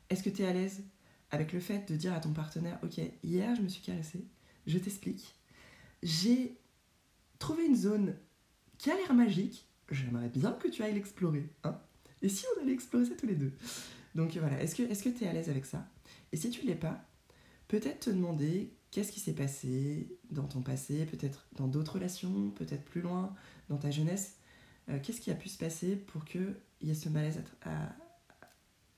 Est-ce 0.10 0.24
que 0.24 0.30
tu 0.30 0.44
es 0.44 0.46
à 0.46 0.54
l'aise 0.54 0.84
avec 1.32 1.52
le 1.54 1.60
fait 1.60 1.90
de 1.92 1.98
dire 1.98 2.14
à 2.14 2.20
ton 2.20 2.32
partenaire, 2.32 2.80
ok, 2.84 3.02
hier 3.24 3.56
je 3.56 3.62
me 3.62 3.68
suis 3.68 3.82
caressée, 3.82 4.24
je 4.66 4.78
t'explique, 4.78 5.36
j'ai 6.04 6.58
trouvé 7.40 7.66
une 7.66 7.76
zone 7.76 8.16
qui 8.78 8.92
a 8.92 8.96
l'air 8.96 9.14
magique, 9.14 9.68
j'aimerais 9.92 10.30
bien 10.30 10.52
que 10.54 10.68
tu 10.68 10.84
ailles 10.84 10.94
l'explorer. 10.94 11.50
Hein. 11.64 11.78
Et 12.22 12.30
si 12.30 12.46
on 12.56 12.62
allait 12.62 12.74
explorer 12.74 13.06
ça 13.06 13.16
tous 13.16 13.28
les 13.28 13.36
deux? 13.36 13.52
Donc 14.16 14.36
voilà, 14.38 14.62
est-ce 14.62 14.76
que 14.76 15.10
tu 15.10 15.24
es 15.24 15.28
à 15.28 15.34
l'aise 15.34 15.50
avec 15.50 15.66
ça? 15.66 15.88
Et 16.32 16.38
si 16.38 16.50
tu 16.50 16.64
ne 16.64 16.68
l'es 16.68 16.76
pas, 16.76 17.06
peut-être 17.68 18.06
te 18.06 18.10
demander 18.10 18.72
qu'est-ce 18.92 19.12
qui 19.12 19.20
s'est 19.20 19.34
passé 19.34 20.18
dans 20.32 20.48
ton 20.48 20.62
passé, 20.62 21.06
peut-être 21.06 21.48
dans 21.56 21.68
d'autres 21.68 21.94
relations, 21.94 22.52
peut-être 22.52 22.84
plus 22.86 23.02
loin, 23.02 23.34
dans 23.70 23.78
ta 23.78 23.92
jeunesse. 23.92 24.38
Euh, 24.90 25.00
qu'est-ce 25.02 25.22
qui 25.22 25.32
a 25.32 25.36
pu 25.36 25.50
se 25.50 25.58
passer 25.58 25.96
pour 25.96 26.26
qu'il 26.26 26.56
y 26.82 26.90
ait 26.90 26.96
ce 26.96 27.10
malaise 27.10 27.44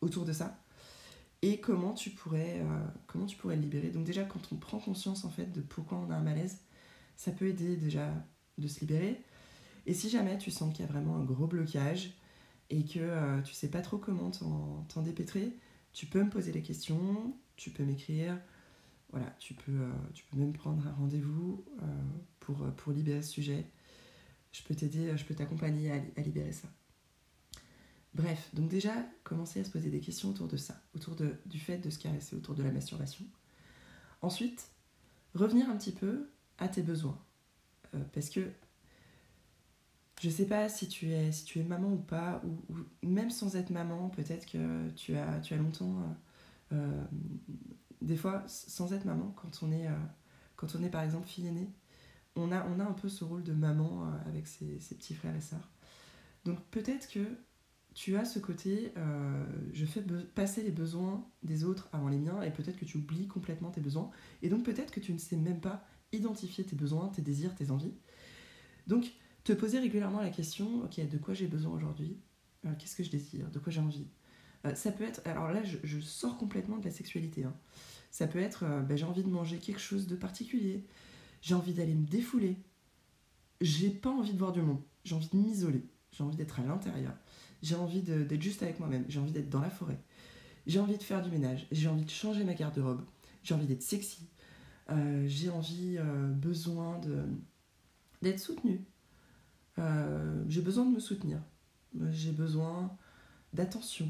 autour 0.01 0.25
de 0.25 0.33
ça? 0.33 0.63
Et 1.41 1.59
comment 1.61 1.93
tu 1.93 2.09
pourrais 2.09 2.59
euh, 2.59 2.87
comment 3.07 3.25
tu 3.25 3.37
pourrais 3.37 3.55
le 3.55 3.61
libérer? 3.61 3.89
Donc 3.89 4.03
déjà 4.03 4.23
quand 4.23 4.41
on 4.51 4.57
prend 4.57 4.79
conscience 4.79 5.23
en 5.23 5.29
fait 5.29 5.51
de 5.51 5.61
pourquoi 5.61 5.97
on 5.97 6.11
a 6.11 6.15
un 6.15 6.21
malaise 6.21 6.59
ça 7.15 7.31
peut 7.31 7.47
aider 7.47 7.77
déjà 7.77 8.13
de 8.57 8.67
se 8.67 8.81
libérer 8.81 9.23
et 9.85 9.93
si 9.93 10.09
jamais 10.09 10.37
tu 10.37 10.51
sens 10.51 10.71
qu'il 10.71 10.85
y 10.85 10.87
a 10.87 10.91
vraiment 10.91 11.15
un 11.15 11.23
gros 11.23 11.47
blocage 11.47 12.11
et 12.69 12.85
que 12.85 12.99
euh, 12.99 13.41
tu 13.41 13.53
sais 13.53 13.69
pas 13.69 13.81
trop 13.81 13.97
comment 13.97 14.29
t'en 14.29 15.01
dépêtrer, 15.01 15.51
tu 15.93 16.05
peux 16.05 16.23
me 16.23 16.29
poser 16.29 16.51
des 16.51 16.61
questions, 16.61 17.33
tu 17.55 17.71
peux 17.71 17.83
m'écrire, 17.83 18.39
voilà, 19.09 19.35
tu 19.39 19.53
peux, 19.53 19.71
euh, 19.71 19.91
tu 20.13 20.23
peux 20.25 20.37
même 20.37 20.53
prendre 20.53 20.85
un 20.87 20.91
rendez-vous 20.91 21.65
euh, 21.81 21.85
pour, 22.39 22.57
pour 22.75 22.91
libérer 22.91 23.21
ce 23.21 23.31
sujet. 23.31 23.65
Je 24.51 24.63
peux 24.63 24.75
t'aider, 24.75 25.15
je 25.17 25.25
peux 25.25 25.35
t'accompagner 25.35 25.91
à, 25.91 26.21
libérer 26.21 26.51
ça. 26.51 26.67
Bref, 28.15 28.49
donc 28.53 28.69
déjà, 28.69 28.93
commencer 29.23 29.59
à 29.59 29.63
se 29.63 29.69
poser 29.69 29.89
des 29.89 29.99
questions 29.99 30.29
autour 30.29 30.47
de 30.47 30.57
ça, 30.57 30.81
autour 30.95 31.15
du 31.45 31.59
fait 31.59 31.77
de 31.77 31.89
se 31.89 31.99
caresser, 31.99 32.35
autour 32.35 32.55
de 32.55 32.63
la 32.63 32.71
masturbation. 32.71 33.25
Ensuite, 34.21 34.71
revenir 35.35 35.69
un 35.69 35.77
petit 35.77 35.91
peu 35.91 36.29
à 36.57 36.67
tes 36.67 36.81
besoins. 36.81 37.19
parce 38.13 38.29
que 38.29 38.51
je 40.19 40.29
sais 40.29 40.45
pas 40.45 40.67
si 40.67 40.87
tu 40.89 41.11
es, 41.11 41.31
si 41.31 41.45
tu 41.45 41.59
es 41.59 41.63
maman 41.63 41.93
ou 41.93 41.97
pas, 41.97 42.41
ou, 42.45 43.07
même 43.07 43.29
sans 43.29 43.55
être 43.55 43.69
maman, 43.69 44.09
peut-être 44.09 44.45
que 44.45 44.89
tu 44.91 45.15
as, 45.15 45.41
longtemps. 45.55 45.95
Euh, 46.71 46.75
euh, 46.75 47.03
des 48.01 48.17
fois, 48.17 48.43
sans 48.47 48.93
être 48.93 49.05
maman, 49.05 49.33
quand 49.35 49.63
on 49.63 49.71
est, 49.71 49.87
euh, 49.87 49.95
quand 50.55 50.75
on 50.75 50.83
est 50.83 50.89
par 50.89 51.03
exemple 51.03 51.27
fille 51.27 51.47
aînée, 51.47 51.69
on 52.35 52.51
a, 52.51 52.59
un 52.59 52.93
peu 52.93 53.09
ce 53.09 53.23
rôle 53.23 53.43
de 53.43 53.51
maman 53.51 54.09
avec 54.25 54.47
ses, 54.47 54.77
petits 54.95 55.13
frères 55.13 55.35
et 55.35 55.41
sœurs. 55.41 55.69
Donc 56.45 56.63
peut-être 56.71 57.09
que 57.09 57.25
tu 57.93 58.15
as 58.15 58.23
ce 58.23 58.39
côté, 58.39 58.93
je 59.73 59.85
fais 59.85 60.01
passer 60.35 60.63
les 60.63 60.71
besoins 60.71 61.27
des 61.43 61.65
autres 61.65 61.89
avant 61.91 62.07
les 62.07 62.19
miens, 62.19 62.41
et 62.41 62.51
peut-être 62.51 62.77
que 62.77 62.85
tu 62.85 62.97
oublies 62.97 63.27
complètement 63.27 63.71
tes 63.71 63.81
besoins, 63.81 64.09
et 64.41 64.47
donc 64.47 64.63
peut-être 64.63 64.91
que 64.91 65.01
tu 65.01 65.11
ne 65.11 65.17
sais 65.17 65.35
même 65.35 65.59
pas 65.59 65.83
identifier 66.13 66.63
tes 66.63 66.77
besoins, 66.77 67.09
tes 67.09 67.21
désirs, 67.21 67.53
tes 67.55 67.71
envies. 67.71 67.93
Donc 68.87 69.11
te 69.43 69.53
poser 69.53 69.79
régulièrement 69.79 70.21
la 70.21 70.29
question, 70.29 70.83
ok, 70.83 71.07
de 71.07 71.17
quoi 71.17 71.33
j'ai 71.33 71.47
besoin 71.47 71.73
aujourd'hui? 71.73 72.17
Euh, 72.65 72.73
Qu'est-ce 72.77 72.95
que 72.95 73.03
je 73.03 73.11
désire? 73.11 73.49
De 73.51 73.59
quoi 73.59 73.71
j'ai 73.71 73.81
envie? 73.81 74.07
Euh, 74.65 74.75
Ça 74.75 74.91
peut 74.91 75.03
être, 75.03 75.21
alors 75.25 75.51
là, 75.51 75.61
je, 75.63 75.99
sors 75.99 76.37
complètement 76.37 76.77
de 76.77 76.85
la 76.85 76.91
sexualité. 76.91 77.43
Hein. 77.43 77.53
Ça 78.11 78.27
peut 78.27 78.39
être, 78.39 78.63
euh, 78.63 78.81
ben, 78.81 78.97
j'ai 78.97 79.05
envie 79.05 79.23
de 79.23 79.29
manger 79.29 79.57
quelque 79.57 79.79
chose 79.79 80.07
de 80.07 80.15
particulier. 80.15 80.85
J'ai 81.41 81.55
envie 81.55 81.73
d'aller 81.73 81.93
me 81.93 82.05
défouler. 82.05 82.57
J'ai 83.61 83.89
pas 83.89 84.09
envie 84.09 84.33
de 84.33 84.37
voir 84.37 84.51
du 84.51 84.61
monde. 84.61 84.81
J'ai 85.03 85.15
envie 85.15 85.29
de 85.29 85.37
m'isoler. 85.37 85.85
J'ai 86.11 86.23
envie 86.23 86.37
d'être 86.37 86.59
à 86.59 86.63
l'intérieur. 86.63 87.13
J'ai 87.61 87.75
envie 87.75 88.01
d'être 88.01 88.41
juste 88.41 88.63
avec 88.63 88.79
moi-même. 88.79 89.05
J'ai 89.09 89.19
envie 89.19 89.31
d'être 89.31 89.49
dans 89.49 89.61
la 89.61 89.69
forêt. 89.69 89.99
J'ai 90.65 90.79
envie 90.79 90.97
de 90.97 91.03
faire 91.03 91.21
du 91.21 91.29
ménage. 91.29 91.67
J'ai 91.71 91.87
envie 91.87 92.05
de 92.05 92.09
changer 92.09 92.43
ma 92.43 92.53
garde-robe. 92.53 93.05
J'ai 93.43 93.53
envie 93.53 93.67
d'être 93.67 93.83
sexy. 93.83 94.27
j'ai 95.25 95.49
envie, 95.49 95.97
besoin 96.35 96.99
d'être 98.21 98.39
soutenue. 98.39 98.81
Euh, 99.79 100.43
j'ai 100.47 100.61
besoin 100.61 100.85
de 100.85 100.91
me 100.91 100.99
soutenir. 100.99 101.39
J'ai 102.11 102.31
besoin 102.31 102.95
d'attention. 103.53 104.09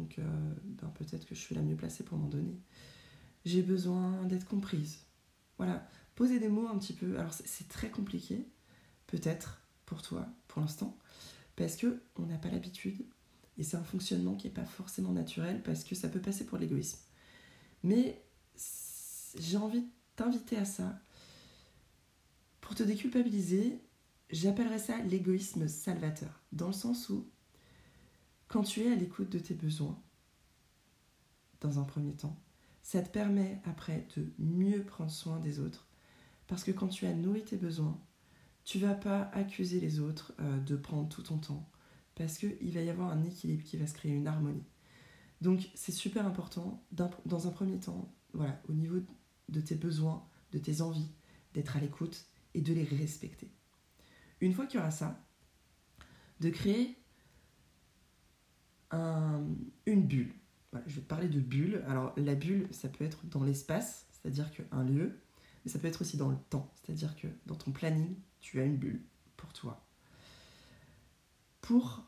Donc 0.00 0.18
euh, 0.18 0.54
ben, 0.64 0.88
peut-être 0.94 1.26
que 1.26 1.34
je 1.34 1.40
suis 1.40 1.54
la 1.54 1.62
mieux 1.62 1.76
placée 1.76 2.04
pour 2.04 2.16
m'en 2.16 2.28
donner. 2.28 2.58
J'ai 3.44 3.62
besoin 3.62 4.24
d'être 4.24 4.46
comprise. 4.46 5.00
Voilà, 5.58 5.86
poser 6.14 6.38
des 6.38 6.48
mots 6.48 6.68
un 6.68 6.78
petit 6.78 6.94
peu. 6.94 7.18
Alors 7.18 7.32
c'est 7.32 7.68
très 7.68 7.90
compliqué, 7.90 8.46
peut-être 9.06 9.60
pour 9.84 10.02
toi, 10.02 10.26
pour 10.48 10.62
l'instant, 10.62 10.96
parce 11.56 11.76
que 11.76 12.02
on 12.16 12.26
n'a 12.26 12.38
pas 12.38 12.48
l'habitude 12.48 13.04
et 13.58 13.62
c'est 13.62 13.76
un 13.76 13.84
fonctionnement 13.84 14.36
qui 14.36 14.46
n'est 14.46 14.54
pas 14.54 14.64
forcément 14.64 15.12
naturel 15.12 15.62
parce 15.62 15.84
que 15.84 15.94
ça 15.94 16.08
peut 16.08 16.20
passer 16.20 16.46
pour 16.46 16.56
l'égoïsme. 16.56 16.98
Mais 17.82 18.22
j'ai 19.38 19.56
envie 19.58 19.82
de 19.82 19.88
t'inviter 20.16 20.56
à 20.56 20.64
ça. 20.64 20.98
Pour 22.62 22.74
te 22.74 22.82
déculpabiliser, 22.82 23.80
j'appellerais 24.30 24.78
ça 24.78 24.98
l'égoïsme 25.02 25.68
salvateur, 25.68 26.40
dans 26.52 26.68
le 26.68 26.72
sens 26.72 27.08
où 27.10 27.28
quand 28.50 28.64
tu 28.64 28.80
es 28.80 28.92
à 28.92 28.96
l'écoute 28.96 29.30
de 29.30 29.38
tes 29.38 29.54
besoins, 29.54 29.96
dans 31.60 31.78
un 31.78 31.84
premier 31.84 32.14
temps, 32.14 32.36
ça 32.82 33.00
te 33.00 33.08
permet 33.08 33.62
après 33.64 34.08
de 34.16 34.32
mieux 34.40 34.82
prendre 34.82 35.10
soin 35.10 35.38
des 35.38 35.60
autres. 35.60 35.86
Parce 36.48 36.64
que 36.64 36.72
quand 36.72 36.88
tu 36.88 37.06
as 37.06 37.14
nourri 37.14 37.44
tes 37.44 37.56
besoins, 37.56 37.96
tu 38.64 38.80
vas 38.80 38.94
pas 38.94 39.30
accuser 39.34 39.78
les 39.78 40.00
autres 40.00 40.34
euh, 40.40 40.58
de 40.58 40.74
prendre 40.74 41.08
tout 41.08 41.22
ton 41.22 41.38
temps. 41.38 41.70
Parce 42.16 42.38
qu'il 42.38 42.72
va 42.72 42.80
y 42.80 42.90
avoir 42.90 43.12
un 43.12 43.22
équilibre 43.22 43.62
qui 43.62 43.76
va 43.76 43.86
se 43.86 43.94
créer, 43.94 44.12
une 44.12 44.26
harmonie. 44.26 44.66
Donc 45.40 45.70
c'est 45.74 45.92
super 45.92 46.26
important, 46.26 46.84
dans 46.90 47.46
un 47.46 47.50
premier 47.50 47.78
temps, 47.78 48.12
voilà, 48.32 48.60
au 48.68 48.72
niveau 48.72 48.98
de 49.48 49.60
tes 49.60 49.76
besoins, 49.76 50.26
de 50.50 50.58
tes 50.58 50.80
envies, 50.80 51.08
d'être 51.54 51.76
à 51.76 51.80
l'écoute 51.80 52.26
et 52.54 52.62
de 52.62 52.74
les 52.74 52.84
respecter. 52.84 53.48
Une 54.40 54.52
fois 54.52 54.66
qu'il 54.66 54.80
y 54.80 54.82
aura 54.82 54.90
ça, 54.90 55.24
de 56.40 56.50
créer 56.50 56.99
une 58.92 60.06
bulle. 60.06 60.34
je 60.86 60.96
vais 60.96 61.02
te 61.02 61.06
parler 61.06 61.28
de 61.28 61.40
bulle. 61.40 61.84
Alors 61.86 62.12
la 62.16 62.34
bulle, 62.34 62.68
ça 62.72 62.88
peut 62.88 63.04
être 63.04 63.26
dans 63.26 63.44
l'espace, 63.44 64.06
c'est-à-dire 64.10 64.50
qu'un 64.50 64.84
lieu, 64.84 65.18
mais 65.64 65.70
ça 65.70 65.78
peut 65.78 65.88
être 65.88 66.00
aussi 66.00 66.16
dans 66.16 66.30
le 66.30 66.38
temps, 66.48 66.72
c'est-à-dire 66.74 67.16
que 67.16 67.28
dans 67.46 67.54
ton 67.54 67.70
planning, 67.70 68.16
tu 68.40 68.60
as 68.60 68.64
une 68.64 68.76
bulle 68.76 69.02
pour 69.36 69.52
toi. 69.52 69.84
Pour 71.60 72.02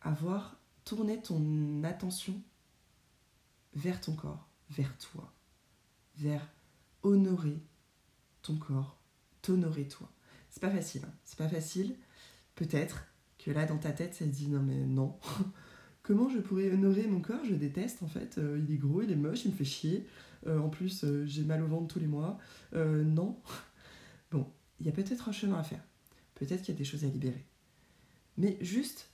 avoir 0.00 0.58
tourné 0.84 1.20
ton 1.20 1.82
attention 1.84 2.40
vers 3.74 4.00
ton 4.00 4.14
corps, 4.14 4.48
vers 4.70 4.96
toi, 4.98 5.32
vers 6.16 6.48
honorer 7.02 7.62
ton 8.42 8.56
corps, 8.56 8.98
t'honorer 9.42 9.86
toi. 9.86 10.10
C'est 10.50 10.60
pas 10.60 10.70
facile, 10.70 11.02
hein. 11.04 11.14
c'est 11.24 11.38
pas 11.38 11.48
facile. 11.48 11.96
Peut-être 12.54 13.04
que 13.38 13.50
là 13.50 13.66
dans 13.66 13.78
ta 13.78 13.92
tête 13.92 14.14
ça 14.14 14.24
te 14.24 14.30
dit 14.30 14.48
non 14.48 14.62
mais 14.62 14.84
non, 14.86 15.18
Comment 16.08 16.30
je 16.30 16.38
pourrais 16.38 16.70
honorer 16.70 17.06
mon 17.06 17.20
corps? 17.20 17.44
Je 17.44 17.52
déteste 17.54 18.02
en 18.02 18.06
fait. 18.06 18.38
Euh, 18.38 18.58
il 18.66 18.74
est 18.74 18.78
gros, 18.78 19.02
il 19.02 19.10
est 19.10 19.14
moche, 19.14 19.44
il 19.44 19.50
me 19.50 19.54
fait 19.54 19.66
chier. 19.66 20.06
Euh, 20.46 20.58
en 20.58 20.70
plus, 20.70 21.04
euh, 21.04 21.26
j'ai 21.26 21.42
mal 21.42 21.62
au 21.62 21.66
ventre 21.66 21.86
tous 21.86 21.98
les 21.98 22.06
mois. 22.06 22.38
non. 22.72 23.38
Bon, 24.30 24.50
il 24.80 24.86
y 24.86 24.88
a 24.88 24.92
peut-être 24.92 25.28
un 25.28 25.32
chemin 25.32 25.58
à 25.58 25.62
faire. 25.62 25.82
Peut-être 26.34 26.62
qu'il 26.62 26.74
y 26.74 26.76
a 26.76 26.78
des 26.78 26.84
choses 26.84 27.04
à 27.04 27.08
libérer. 27.08 27.44
Mais 28.38 28.56
juste, 28.62 29.10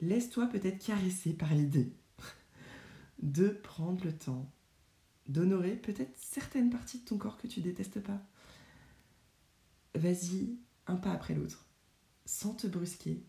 laisse-toi 0.00 0.46
peut-être 0.48 0.84
caresser 0.84 1.32
par 1.32 1.54
l'idée 1.54 1.94
de 3.22 3.48
prendre 3.48 4.04
le 4.04 4.12
temps 4.12 4.50
d'honorer 5.28 5.76
peut-être 5.76 6.12
certaines 6.16 6.68
parties 6.68 7.00
de 7.00 7.04
ton 7.04 7.16
corps 7.16 7.38
que 7.38 7.46
tu 7.46 7.60
détestes 7.60 8.00
pas. 8.00 8.22
Vas-y, 9.94 10.58
un 10.86 10.96
pas 10.96 11.12
après 11.12 11.34
l'autre, 11.34 11.66
sans 12.26 12.54
te 12.54 12.66
brusquer, 12.66 13.22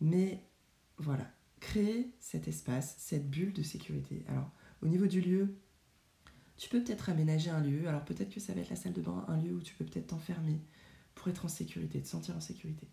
mais 0.00 0.44
voilà, 1.00 1.26
créer 1.60 2.12
cet 2.20 2.46
espace, 2.46 2.94
cette 2.98 3.28
bulle 3.28 3.52
de 3.52 3.62
sécurité. 3.62 4.22
Alors, 4.28 4.50
au 4.82 4.86
niveau 4.86 5.06
du 5.06 5.20
lieu, 5.20 5.56
tu 6.56 6.68
peux 6.68 6.82
peut-être 6.82 7.08
aménager 7.08 7.50
un 7.50 7.60
lieu. 7.60 7.88
Alors, 7.88 8.04
peut-être 8.04 8.30
que 8.30 8.40
ça 8.40 8.52
va 8.52 8.60
être 8.60 8.70
la 8.70 8.76
salle 8.76 8.92
de 8.92 9.00
bain, 9.00 9.24
un 9.28 9.38
lieu 9.38 9.54
où 9.54 9.60
tu 9.60 9.74
peux 9.74 9.84
peut-être 9.84 10.08
t'enfermer 10.08 10.60
pour 11.14 11.28
être 11.28 11.46
en 11.46 11.48
sécurité, 11.48 12.00
te 12.02 12.06
sentir 12.06 12.36
en 12.36 12.40
sécurité. 12.40 12.86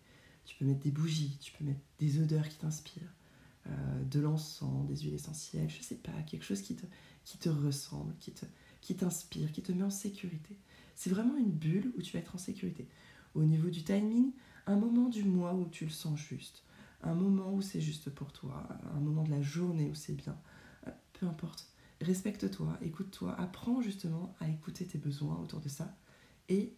Tu 0.46 0.56
peux 0.56 0.64
mettre 0.64 0.80
des 0.80 0.90
bougies, 0.90 1.36
tu 1.40 1.52
peux 1.52 1.64
mettre 1.64 1.80
des 1.98 2.20
odeurs 2.20 2.48
qui 2.48 2.56
t'inspirent, 2.56 3.14
euh, 3.66 4.04
de 4.04 4.20
l'encens, 4.20 4.86
des 4.86 4.96
huiles 4.96 5.14
essentielles, 5.14 5.68
je 5.68 5.82
sais 5.82 5.96
pas, 5.96 6.22
quelque 6.26 6.44
chose 6.44 6.62
qui 6.62 6.76
te, 6.76 7.48
ressemble, 7.48 8.14
qui 8.20 8.32
qui 8.80 8.96
t'inspire, 8.96 9.52
qui 9.52 9.60
te 9.60 9.72
met 9.72 9.82
en 9.82 9.90
sécurité. 9.90 10.56
C'est 10.94 11.10
vraiment 11.10 11.36
une 11.36 11.50
bulle 11.50 11.92
où 11.98 12.02
tu 12.02 12.14
vas 12.14 12.20
être 12.20 12.34
en 12.34 12.38
sécurité. 12.38 12.88
Au 13.34 13.44
niveau 13.44 13.68
du 13.68 13.82
timing, 13.84 14.32
un 14.66 14.76
moment 14.76 15.10
du 15.10 15.24
mois 15.24 15.54
où 15.54 15.66
tu 15.68 15.84
le 15.84 15.90
sens 15.90 16.18
juste 16.18 16.64
un 17.02 17.14
moment 17.14 17.52
où 17.52 17.62
c'est 17.62 17.80
juste 17.80 18.10
pour 18.10 18.32
toi, 18.32 18.66
un 18.94 19.00
moment 19.00 19.22
de 19.22 19.30
la 19.30 19.42
journée 19.42 19.88
où 19.88 19.94
c'est 19.94 20.14
bien, 20.14 20.38
euh, 20.86 20.90
peu 21.12 21.26
importe. 21.26 21.66
Respecte-toi, 22.00 22.78
écoute-toi, 22.82 23.34
apprends 23.38 23.80
justement 23.80 24.34
à 24.40 24.48
écouter 24.48 24.86
tes 24.86 24.98
besoins 24.98 25.36
autour 25.38 25.60
de 25.60 25.68
ça 25.68 25.96
et 26.48 26.76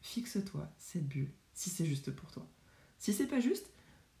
fixe-toi 0.00 0.68
cette 0.78 1.06
bulle 1.06 1.32
si 1.52 1.70
c'est 1.70 1.86
juste 1.86 2.10
pour 2.12 2.30
toi. 2.30 2.48
Si 2.98 3.12
c'est 3.12 3.26
pas 3.26 3.40
juste, 3.40 3.70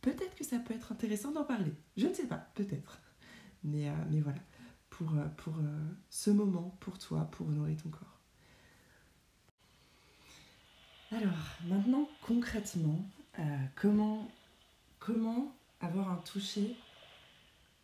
peut-être 0.00 0.34
que 0.34 0.44
ça 0.44 0.58
peut 0.58 0.74
être 0.74 0.92
intéressant 0.92 1.32
d'en 1.32 1.44
parler. 1.44 1.72
Je 1.96 2.06
ne 2.06 2.14
sais 2.14 2.26
pas, 2.26 2.50
peut-être. 2.54 3.00
Mais, 3.62 3.88
euh, 3.88 3.94
mais 4.10 4.20
voilà, 4.20 4.40
pour, 4.90 5.14
euh, 5.14 5.26
pour 5.36 5.54
ce 6.08 6.30
moment, 6.30 6.76
pour 6.80 6.98
toi, 6.98 7.24
pour 7.30 7.48
honorer 7.48 7.76
ton 7.76 7.90
corps. 7.90 8.20
Alors, 11.12 11.56
maintenant, 11.66 12.08
concrètement, 12.22 13.04
comment 13.74 14.28
comment 15.00 15.52
avoir 15.80 16.10
un 16.10 16.16
toucher 16.16 16.76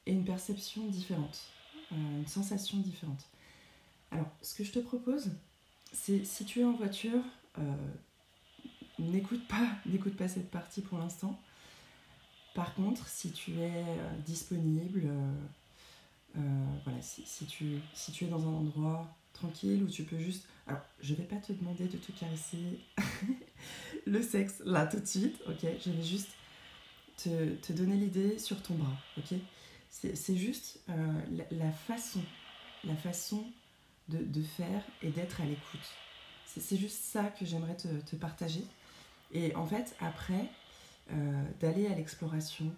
et 0.07 0.12
une 0.12 0.24
perception 0.24 0.87
différente, 0.87 1.40
euh, 1.90 2.18
une 2.18 2.26
sensation 2.26 2.79
différente. 2.79 3.26
Alors, 4.12 4.31
ce 4.40 4.55
que 4.55 4.62
je 4.62 4.70
te 4.70 4.79
propose, 4.79 5.33
c'est 5.92 6.24
si 6.24 6.44
tu 6.44 6.61
es 6.61 6.64
en 6.64 6.72
voiture, 6.72 7.22
euh, 7.59 7.74
n'écoute 8.98 9.46
pas, 9.48 9.66
n'écoute 9.87 10.16
pas 10.16 10.29
cette 10.29 10.50
partie 10.50 10.83
pour 10.83 10.98
l'instant. 10.98 11.40
Par 12.55 12.74
contre, 12.74 13.09
si 13.09 13.33
tu 13.33 13.59
es 13.59 13.85
euh, 13.85 14.16
disponible, 14.24 15.11
voilà, 16.85 17.00
si, 17.00 17.46
tu, 17.46 17.81
es 18.24 18.29
dans 18.29 18.46
un 18.46 18.52
endroit 18.52 19.09
tranquille 19.33 19.83
où 19.83 19.88
tu 19.88 20.05
peux 20.05 20.18
juste. 20.18 20.46
Alors, 20.66 20.83
je 21.00 21.14
vais 21.14 21.24
pas 21.24 21.37
te 21.37 21.52
demander 21.52 21.88
de 21.88 21.96
te 21.96 22.12
caresser 22.12 22.79
le 24.07 24.20
sexe 24.22 24.61
là 24.64 24.87
tout 24.87 25.00
de 25.00 25.07
suite, 25.07 25.40
ok? 25.48 25.66
Je 25.83 25.90
vais 25.90 26.02
juste 26.02 26.29
te, 27.16 27.72
donner 27.72 27.96
l'idée 27.96 28.38
sur 28.38 28.62
ton 28.62 28.74
bras, 28.74 28.96
ok? 29.18 29.38
C'est 29.90 30.37
juste 30.37 30.81
euh, 30.90 31.20
la, 31.50 31.70
façon, 31.70 32.20
la 32.85 32.96
façon 32.96 33.44
de, 34.09 34.42
faire 34.42 34.83
et 35.02 35.11
d'être 35.11 35.40
à 35.40 35.44
l'écoute. 35.44 35.88
C'est 36.44 36.76
juste 36.76 37.02
ça 37.02 37.24
que 37.24 37.46
j'aimerais 37.46 37.76
te, 37.76 38.16
partager. 38.16 38.64
Et 39.33 39.55
en 39.57 39.66
fait, 39.66 39.96
après, 40.00 40.50
euh, 41.12 41.44
d'aller 41.61 41.87
à 41.87 41.94
l'exploration 41.94 42.70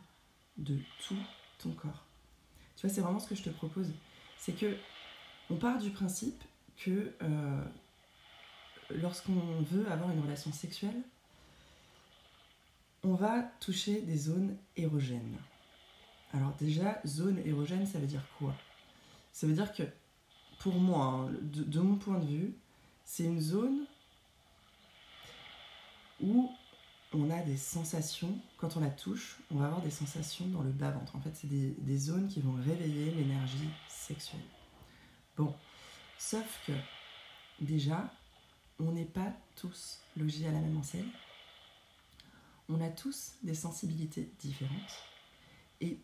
de 0.59 0.79
tout 1.07 1.18
ton 1.59 1.70
corps. 1.72 2.05
Tu 2.77 2.87
vois, 2.87 2.94
c'est 2.94 3.01
vraiment 3.01 3.18
ce 3.18 3.29
que 3.29 3.35
je 3.35 3.42
te 3.42 3.51
propose. 3.51 3.90
C'est 4.38 4.53
que 4.53 4.77
on 5.51 5.57
part 5.57 5.79
du 5.79 5.90
principe 5.90 6.42
que 6.77 7.12
euh, 7.22 7.64
lorsqu'on 8.90 9.62
veut 9.62 9.90
avoir 9.90 10.11
une 10.11 10.20
relation 10.20 10.53
sexuelle, 10.53 11.03
on 13.09 13.14
va 13.14 13.42
toucher 13.61 14.03
des 14.03 14.16
zones 14.18 14.57
érogènes. 14.77 15.38
Alors 16.35 16.53
déjà, 16.59 17.01
zone 17.07 17.40
érogène, 17.47 17.87
ça 17.87 17.99
veut 17.99 18.07
dire 18.07 18.25
quoi? 18.38 18.55
Ça 19.33 19.47
veut 19.47 19.55
dire 19.55 19.73
que, 19.73 19.85
pour 20.59 20.75
moi, 20.75 21.05
hein, 21.07 21.33
de, 21.42 21.81
mon 21.81 21.97
point 21.97 22.18
de 22.18 22.27
vue, 22.27 22.55
c'est 23.07 23.25
une 23.25 23.40
zone 23.40 23.87
où 26.21 26.51
on 27.14 27.31
a 27.31 27.40
des 27.40 27.57
sensations, 27.57 28.38
quand 28.59 28.77
on 28.77 28.81
la 28.81 28.90
touche, 28.90 29.38
on 29.51 29.57
va 29.57 29.66
avoir 29.66 29.81
des 29.81 29.90
sensations 29.90 30.47
dans 30.49 30.62
le 30.62 30.71
bas-ventre. 30.71 31.16
En 31.16 31.21
fait, 31.21 31.35
c'est 31.35 31.49
des, 31.49 31.71
des, 31.79 31.97
zones 31.97 32.29
qui 32.29 32.40
vont 32.40 32.57
réveiller 32.62 33.11
l'énergie 33.12 33.71
sexuelle. 33.88 34.40
Bon, 35.35 35.55
sauf 36.18 36.61
que, 36.66 36.73
déjà, 37.61 38.12
on 38.79 38.92
n'est 38.92 39.07
pas 39.07 39.33
tous 39.57 40.01
logés 40.14 40.47
à 40.47 40.53
la 40.53 40.61
même 40.61 40.77
enseigne 40.77 41.09
on 42.69 42.81
a 42.81 42.89
tous 42.89 43.35
des 43.43 43.55
sensibilités 43.55 44.31
différentes. 44.39 45.03
Et 45.81 45.99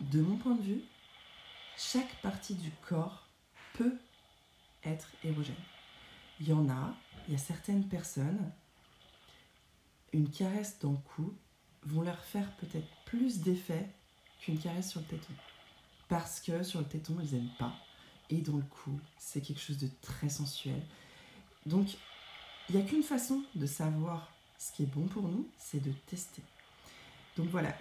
de 0.00 0.20
mon 0.20 0.36
point 0.36 0.54
de 0.54 0.62
vue, 0.62 0.82
chaque 1.76 2.20
partie 2.22 2.54
du 2.54 2.70
corps 2.88 3.28
peut 3.74 3.96
être 4.84 5.10
érogène. 5.22 5.54
Il 6.40 6.48
y 6.48 6.52
en 6.52 6.68
a, 6.68 6.94
il 7.26 7.32
y 7.32 7.36
a 7.36 7.38
certaines 7.38 7.88
personnes, 7.88 8.52
une 10.12 10.30
caresse 10.30 10.78
dans 10.80 10.92
le 10.92 10.98
cou 10.98 11.34
vont 11.82 12.02
leur 12.02 12.22
faire 12.24 12.50
peut-être 12.56 12.88
plus 13.04 13.40
d'effet 13.40 13.90
qu'une 14.40 14.58
caresse 14.58 14.90
sur 14.90 15.00
le 15.00 15.06
téton. 15.06 15.32
Parce 16.08 16.40
que 16.40 16.62
sur 16.62 16.80
le 16.80 16.86
téton, 16.86 17.16
ils 17.20 17.34
n'aiment 17.34 17.56
pas. 17.58 17.74
Et 18.30 18.40
dans 18.40 18.56
le 18.56 18.62
cou, 18.62 18.98
c'est 19.18 19.40
quelque 19.40 19.60
chose 19.60 19.78
de 19.78 19.88
très 20.00 20.28
sensuel. 20.28 20.80
Donc, 21.66 21.96
il 22.68 22.76
n'y 22.76 22.82
a 22.82 22.84
qu'une 22.84 23.02
façon 23.02 23.42
de 23.54 23.66
savoir 23.66 24.33
ce 24.64 24.72
qui 24.72 24.84
est 24.84 24.86
bon 24.94 25.06
pour 25.06 25.28
nous, 25.28 25.46
c'est 25.58 25.82
de 25.82 25.92
tester. 26.06 26.42
Donc 27.36 27.48
voilà, 27.48 27.76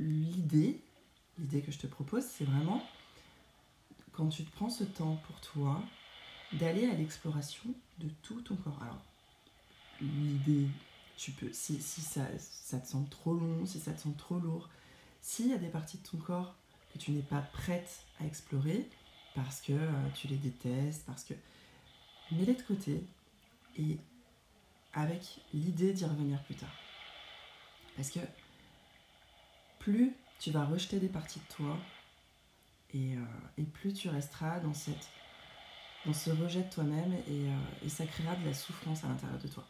l'idée, 0.00 0.80
l'idée 1.38 1.62
que 1.62 1.70
je 1.70 1.78
te 1.78 1.86
propose, 1.86 2.24
c'est 2.24 2.44
vraiment 2.44 2.82
quand 4.10 4.28
tu 4.28 4.44
te 4.44 4.50
prends 4.50 4.68
ce 4.68 4.82
temps 4.82 5.16
pour 5.26 5.40
toi, 5.40 5.80
d'aller 6.54 6.86
à 6.86 6.94
l'exploration 6.94 7.72
de 7.98 8.08
tout 8.22 8.40
ton 8.42 8.56
corps. 8.56 8.82
Alors, 8.82 9.00
l'idée, 10.00 10.66
tu 11.16 11.30
peux, 11.30 11.52
si, 11.52 11.80
ça, 11.80 12.26
ça 12.38 12.80
te 12.80 12.88
semble 12.88 13.08
trop 13.08 13.34
long, 13.34 13.64
si 13.64 13.78
ça 13.78 13.92
te 13.92 14.00
semble 14.00 14.16
trop 14.16 14.38
lourd, 14.38 14.68
s'il 15.20 15.48
y 15.48 15.52
a 15.52 15.58
des 15.58 15.68
parties 15.68 15.98
de 15.98 16.02
ton 16.02 16.18
corps 16.18 16.56
que 16.92 16.98
tu 16.98 17.12
n'es 17.12 17.22
pas 17.22 17.40
prête 17.40 18.04
à 18.20 18.26
explorer, 18.26 18.90
parce 19.34 19.60
que 19.60 19.72
euh, 19.72 20.08
tu 20.14 20.26
les 20.26 20.36
détestes, 20.36 21.04
parce 21.06 21.22
que... 21.24 21.34
Mets-les 22.32 22.54
de 22.54 22.62
côté 22.62 23.04
et 23.76 23.98
avec 24.94 25.40
l'idée 25.54 25.92
d'y 25.92 26.04
revenir 26.04 26.42
plus 26.44 26.54
tard. 26.54 26.74
Parce 27.96 28.10
que 28.10 28.20
plus 29.78 30.14
tu 30.38 30.50
vas 30.50 30.64
rejeter 30.64 30.98
des 30.98 31.08
parties 31.08 31.40
de 31.40 31.54
toi, 31.54 31.78
et, 32.94 33.16
euh, 33.16 33.64
plus 33.72 33.92
tu 33.94 34.08
resteras 34.08 34.60
dans, 34.60 34.74
ce 34.74 36.30
rejet 36.30 36.62
de 36.62 36.70
toi-même 36.70 37.12
et, 37.26 37.48
euh, 37.48 37.84
et 37.84 37.88
ça 37.88 38.06
créera 38.06 38.36
de 38.36 38.44
la 38.44 38.54
souffrance 38.54 39.04
à 39.04 39.08
l'intérieur 39.08 39.38
de 39.38 39.48
toi. 39.48 39.66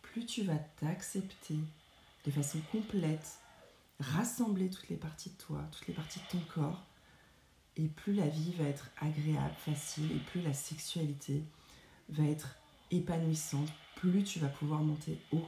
Plus 0.00 0.24
tu 0.24 0.42
vas 0.42 0.56
t'accepter 0.56 1.58
de 2.24 2.30
façon 2.30 2.60
complète, 2.70 3.38
rassembler 4.00 4.70
toutes 4.70 4.88
les 4.88 4.96
parties 4.96 5.30
de 5.30 5.36
toi, 5.36 5.60
toutes 5.72 5.86
les 5.88 5.94
parties 5.94 6.20
de 6.20 6.38
ton 6.38 6.44
corps, 6.54 6.84
et 7.76 7.88
plus 7.88 8.14
la 8.14 8.28
vie 8.28 8.52
va 8.52 8.64
être 8.64 8.90
agréable, 9.00 9.54
facile, 9.58 10.12
et 10.12 10.18
plus 10.18 10.42
la 10.42 10.52
sexualité 10.52 11.42
va 12.10 12.24
être 12.24 12.56
épanouissante, 12.92 13.68
plus 13.96 14.22
tu 14.22 14.38
vas 14.38 14.48
pouvoir 14.48 14.80
monter 14.80 15.18
haut 15.32 15.46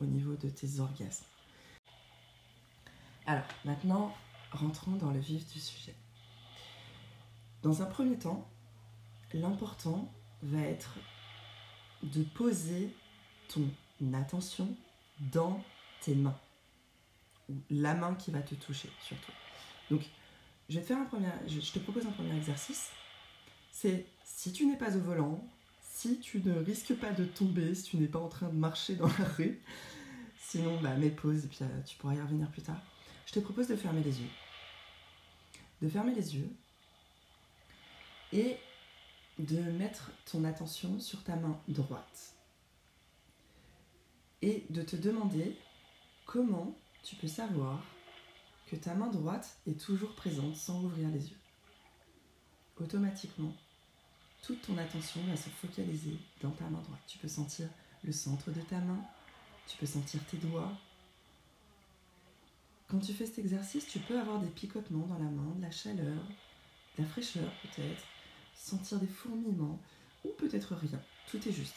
au 0.00 0.04
niveau 0.04 0.34
de 0.34 0.48
tes 0.48 0.80
orgasmes. 0.80 1.24
Alors, 3.26 3.44
maintenant, 3.64 4.14
rentrons 4.50 4.96
dans 4.96 5.10
le 5.10 5.20
vif 5.20 5.50
du 5.52 5.60
sujet. 5.60 5.94
Dans 7.62 7.82
un 7.82 7.86
premier 7.86 8.18
temps, 8.18 8.50
l'important 9.32 10.12
va 10.42 10.60
être 10.60 10.98
de 12.02 12.22
poser 12.24 12.94
ton 13.48 13.70
attention 14.14 14.76
dans 15.20 15.62
tes 16.00 16.16
mains. 16.16 16.38
Ou 17.48 17.54
la 17.70 17.94
main 17.94 18.14
qui 18.14 18.32
va 18.32 18.42
te 18.42 18.56
toucher, 18.56 18.90
surtout. 19.00 19.32
Donc, 19.90 20.02
je 20.68 20.80
vais 20.80 20.84
faire 20.84 20.98
un 20.98 21.04
premier, 21.04 21.28
je 21.46 21.72
te 21.72 21.78
propose 21.78 22.06
un 22.06 22.10
premier 22.10 22.36
exercice. 22.36 22.90
C'est 23.70 24.06
si 24.24 24.52
tu 24.52 24.66
n'es 24.66 24.76
pas 24.76 24.96
au 24.96 25.00
volant, 25.00 25.44
si 25.92 26.18
tu 26.18 26.40
ne 26.40 26.54
risques 26.58 26.94
pas 26.94 27.12
de 27.12 27.24
tomber, 27.24 27.74
si 27.74 27.84
tu 27.84 27.96
n'es 27.98 28.08
pas 28.08 28.18
en 28.18 28.28
train 28.28 28.48
de 28.48 28.56
marcher 28.56 28.96
dans 28.96 29.06
la 29.06 29.24
rue, 29.36 29.60
sinon, 30.38 30.80
bah, 30.80 30.96
mets 30.96 31.10
pause 31.10 31.44
et 31.44 31.48
puis 31.48 31.58
euh, 31.60 31.82
tu 31.82 31.96
pourras 31.96 32.14
y 32.14 32.20
revenir 32.20 32.50
plus 32.50 32.62
tard. 32.62 32.80
Je 33.26 33.32
te 33.34 33.40
propose 33.40 33.68
de 33.68 33.76
fermer 33.76 34.02
les 34.02 34.20
yeux. 34.20 34.30
De 35.82 35.88
fermer 35.88 36.14
les 36.14 36.34
yeux 36.34 36.48
et 38.32 38.56
de 39.38 39.58
mettre 39.58 40.10
ton 40.24 40.44
attention 40.44 40.98
sur 40.98 41.22
ta 41.22 41.36
main 41.36 41.60
droite. 41.68 42.34
Et 44.40 44.64
de 44.70 44.82
te 44.82 44.96
demander 44.96 45.56
comment 46.24 46.76
tu 47.02 47.16
peux 47.16 47.28
savoir 47.28 47.84
que 48.66 48.76
ta 48.76 48.94
main 48.94 49.08
droite 49.08 49.58
est 49.66 49.78
toujours 49.78 50.14
présente 50.14 50.56
sans 50.56 50.82
ouvrir 50.82 51.10
les 51.10 51.28
yeux. 51.30 51.38
Automatiquement, 52.80 53.54
toute 54.42 54.60
ton 54.62 54.76
attention 54.76 55.22
va 55.24 55.36
se 55.36 55.48
focaliser 55.48 56.18
dans 56.40 56.50
ta 56.50 56.64
main 56.64 56.80
droite. 56.80 57.00
Tu 57.06 57.18
peux 57.18 57.28
sentir 57.28 57.68
le 58.02 58.12
centre 58.12 58.50
de 58.50 58.60
ta 58.60 58.80
main, 58.80 59.00
tu 59.68 59.76
peux 59.76 59.86
sentir 59.86 60.20
tes 60.26 60.36
doigts. 60.36 60.76
Quand 62.88 62.98
tu 62.98 63.14
fais 63.14 63.24
cet 63.24 63.38
exercice, 63.38 63.86
tu 63.86 64.00
peux 64.00 64.18
avoir 64.18 64.40
des 64.40 64.50
picotements 64.50 65.06
dans 65.06 65.18
la 65.18 65.30
main, 65.30 65.54
de 65.56 65.62
la 65.62 65.70
chaleur, 65.70 66.22
de 66.98 67.02
la 67.02 67.08
fraîcheur 67.08 67.50
peut-être, 67.62 68.04
sentir 68.54 68.98
des 68.98 69.06
fourmillements 69.06 69.80
ou 70.24 70.28
peut-être 70.36 70.74
rien. 70.74 71.00
Tout 71.30 71.48
est 71.48 71.52
juste. 71.52 71.76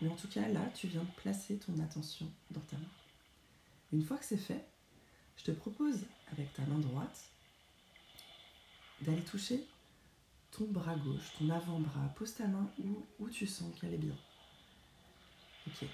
Mais 0.00 0.08
en 0.08 0.16
tout 0.16 0.28
cas, 0.28 0.48
là, 0.48 0.66
tu 0.74 0.86
viens 0.86 1.02
de 1.02 1.20
placer 1.22 1.58
ton 1.58 1.78
attention 1.80 2.30
dans 2.52 2.60
ta 2.60 2.76
main. 2.76 2.90
Une 3.92 4.02
fois 4.02 4.16
que 4.16 4.24
c'est 4.24 4.36
fait, 4.36 4.64
je 5.36 5.44
te 5.44 5.50
propose, 5.50 6.06
avec 6.32 6.52
ta 6.54 6.64
main 6.66 6.78
droite, 6.78 7.24
d'aller 9.02 9.22
toucher 9.22 9.66
ton 10.56 10.66
bras 10.66 10.94
gauche, 10.96 11.32
ton 11.38 11.50
avant-bras. 11.50 12.08
Pose 12.16 12.34
ta 12.34 12.46
main 12.46 12.70
où, 13.18 13.28
tu 13.28 13.46
sens 13.46 13.74
qu'elle 13.78 13.94
est 13.94 13.98
bien. 13.98 14.16
Ok. 15.66 15.88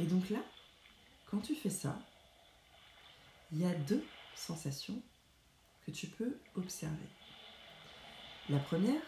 Et 0.00 0.04
donc 0.04 0.30
là, 0.30 0.40
quand 1.26 1.40
tu 1.40 1.54
fais 1.54 1.70
ça, 1.70 1.98
il 3.52 3.58
y 3.58 3.64
a 3.64 3.74
deux 3.74 4.04
sensations 4.34 5.02
que 5.84 5.90
tu 5.90 6.06
peux 6.06 6.38
observer. 6.54 7.08
La 8.48 8.58
première, 8.58 9.02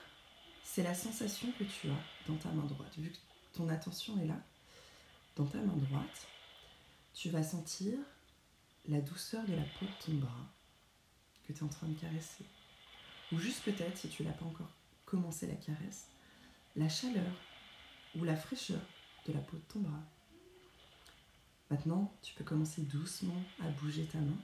c'est 0.63 0.83
la 0.83 0.95
sensation 0.95 1.53
que 1.59 1.65
tu 1.65 1.89
as 1.89 2.27
dans 2.27 2.37
ta 2.37 2.51
main 2.51 2.65
droite. 2.65 2.99
Vu 2.99 3.11
que 3.11 3.19
ton 3.53 3.69
attention 3.69 4.21
est 4.21 4.27
là, 4.27 4.41
dans 5.37 5.47
ta 5.47 5.59
main 5.59 5.77
droite, 5.77 6.27
tu 7.15 7.31
vas 7.31 7.43
sentir 7.43 7.99
la 8.89 9.01
douceur 9.01 9.45
de 9.45 9.55
la 9.55 9.63
peau 9.63 9.87
de 9.87 10.05
ton 10.05 10.15
bras 10.15 10.47
que 11.47 11.53
tu 11.53 11.61
es 11.61 11.63
en 11.63 11.69
train 11.69 11.87
de 11.87 11.99
caresser. 11.99 12.45
Ou 13.33 13.39
juste 13.39 13.63
peut-être, 13.63 13.97
si 13.97 14.09
tu 14.09 14.25
l'as 14.25 14.33
pas 14.33 14.45
encore 14.45 14.71
commencé 15.11 15.47
la 15.49 15.57
caresse, 15.57 16.09
la 16.77 16.89
chaleur 16.89 17.33
ou 18.17 18.23
la 18.23 18.37
fraîcheur 18.37 18.81
de 19.27 19.33
la 19.33 19.41
peau 19.41 19.57
de 19.57 19.63
ton 19.63 19.81
bras. 19.81 20.05
Maintenant, 21.69 22.17
tu 22.23 22.33
peux 22.35 22.45
commencer 22.45 22.83
doucement 22.83 23.43
à 23.61 23.69
bouger 23.71 24.07
ta 24.07 24.19
main. 24.19 24.39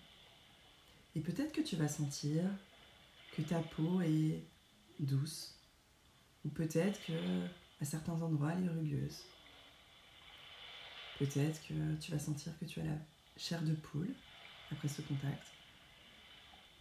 Et 1.15 1.21
peut-être 1.21 1.53
que 1.53 1.61
tu 1.61 1.77
vas 1.77 1.89
sentir 1.89 2.45
que 3.33 3.43
ta 3.43 3.61
peau 3.61 4.01
est 4.01 4.45
douce, 4.99 5.59
ou 6.45 6.49
peut-être 6.49 7.05
que 7.07 7.47
à 7.81 7.85
certains 7.85 8.21
endroits, 8.21 8.53
elle 8.53 8.65
est 8.65 8.69
rugueuse. 8.69 9.23
Peut-être 11.19 11.61
que 11.67 11.95
tu 11.97 12.11
vas 12.11 12.19
sentir 12.19 12.59
que 12.59 12.65
tu 12.65 12.81
as 12.81 12.85
la 12.85 12.99
chair 13.37 13.63
de 13.63 13.75
poule 13.75 14.13
après 14.73 14.89
ce 14.89 15.01
contact. 15.03 15.47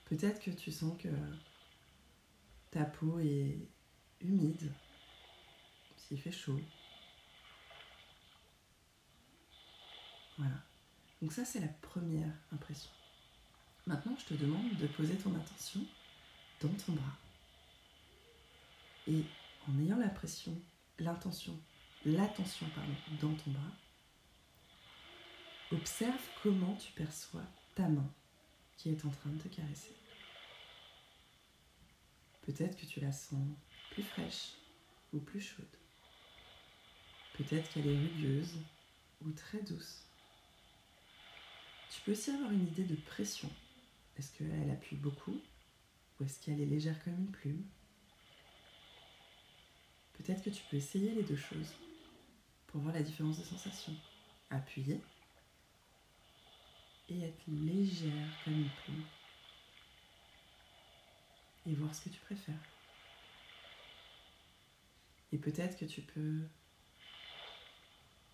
Peut-être 0.05 0.41
que 0.41 0.51
tu 0.51 0.71
sens 0.71 0.97
que 1.01 1.09
ta 2.71 2.85
peau 2.85 3.19
est 3.19 3.69
humide, 4.27 4.71
s'il 5.97 6.19
fait 6.19 6.31
chaud. 6.31 6.59
Voilà. 10.37 10.55
Donc 11.21 11.31
ça, 11.31 11.45
c'est 11.45 11.61
la 11.61 11.67
première 11.67 12.33
impression. 12.51 12.91
Maintenant, 13.87 14.15
je 14.17 14.25
te 14.25 14.33
demande 14.33 14.75
de 14.77 14.87
poser 14.87 15.15
ton 15.15 15.33
attention 15.35 15.81
dans 16.61 16.73
ton 16.73 16.93
bras. 16.93 17.17
Et 19.07 19.23
en 19.67 19.79
ayant 19.79 19.97
l'impression, 19.97 20.59
l'intention, 20.99 21.57
l'attention 22.05 22.67
pardon, 22.75 22.95
dans 23.21 23.35
ton 23.35 23.51
bras, 23.51 23.71
observe 25.71 26.21
comment 26.41 26.75
tu 26.75 26.91
perçois 26.93 27.45
ta 27.75 27.87
main 27.87 28.09
qui 28.77 28.89
est 28.89 29.05
en 29.05 29.09
train 29.09 29.29
de 29.29 29.41
te 29.41 29.47
caresser. 29.47 29.95
Peut-être 32.43 32.77
que 32.77 32.85
tu 32.85 32.99
la 32.99 33.11
sens 33.11 33.47
plus 33.95 34.03
fraîche 34.03 34.51
ou 35.13 35.19
plus 35.19 35.39
chaude. 35.39 35.65
Peut-être 37.31 37.69
qu'elle 37.69 37.87
est 37.87 37.97
rugueuse 37.97 38.57
ou 39.21 39.31
très 39.31 39.61
douce. 39.61 40.03
Tu 41.89 42.01
peux 42.01 42.11
aussi 42.11 42.31
avoir 42.31 42.51
une 42.51 42.67
idée 42.67 42.83
de 42.83 42.95
pression. 42.95 43.49
Est-ce 44.17 44.37
qu'elle 44.37 44.69
appuie 44.69 44.97
beaucoup 44.97 45.39
ou 46.19 46.23
est-ce 46.25 46.41
qu'elle 46.41 46.59
est 46.59 46.65
légère 46.65 47.01
comme 47.05 47.13
une 47.13 47.31
plume? 47.31 47.63
Peut-être 50.17 50.43
que 50.43 50.49
tu 50.49 50.61
peux 50.69 50.75
essayer 50.75 51.11
les 51.13 51.23
deux 51.23 51.37
choses 51.37 51.71
pour 52.67 52.81
voir 52.81 52.93
la 52.93 53.01
différence 53.01 53.39
de 53.39 53.45
sensation. 53.45 53.93
Appuyer 54.49 54.99
et 57.07 57.21
être 57.21 57.47
légère 57.47 58.43
comme 58.43 58.59
une 58.59 58.69
plume. 58.83 59.03
Et 61.65 61.73
voir 61.75 61.95
ce 61.95 62.01
que 62.01 62.09
tu 62.09 62.19
préfères. 62.19 62.74
Et 65.35 65.37
peut-être 65.37 65.77
que 65.77 65.83
tu 65.83 65.99
peux 65.99 66.47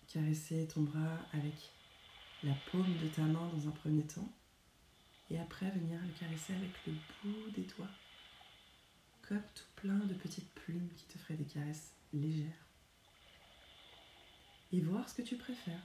caresser 0.06 0.68
ton 0.68 0.82
bras 0.82 1.18
avec 1.32 1.72
la 2.44 2.54
paume 2.70 2.96
de 2.96 3.08
ta 3.08 3.22
main 3.22 3.48
dans 3.48 3.66
un 3.66 3.72
premier 3.72 4.06
temps 4.06 4.32
et 5.28 5.36
après 5.40 5.68
venir 5.72 6.00
le 6.00 6.12
caresser 6.12 6.54
avec 6.54 6.70
le 6.86 6.92
bout 6.92 7.50
des 7.56 7.62
doigts 7.62 7.90
comme 9.22 9.42
tout 9.52 9.64
plein 9.74 9.98
de 9.98 10.14
petites 10.14 10.48
plumes 10.54 10.88
qui 10.94 11.06
te 11.06 11.18
feraient 11.18 11.34
des 11.34 11.44
caresses 11.44 11.92
légères. 12.12 12.68
Et 14.70 14.80
voir 14.80 15.08
ce 15.08 15.14
que 15.14 15.22
tu 15.22 15.36
préfères. 15.36 15.82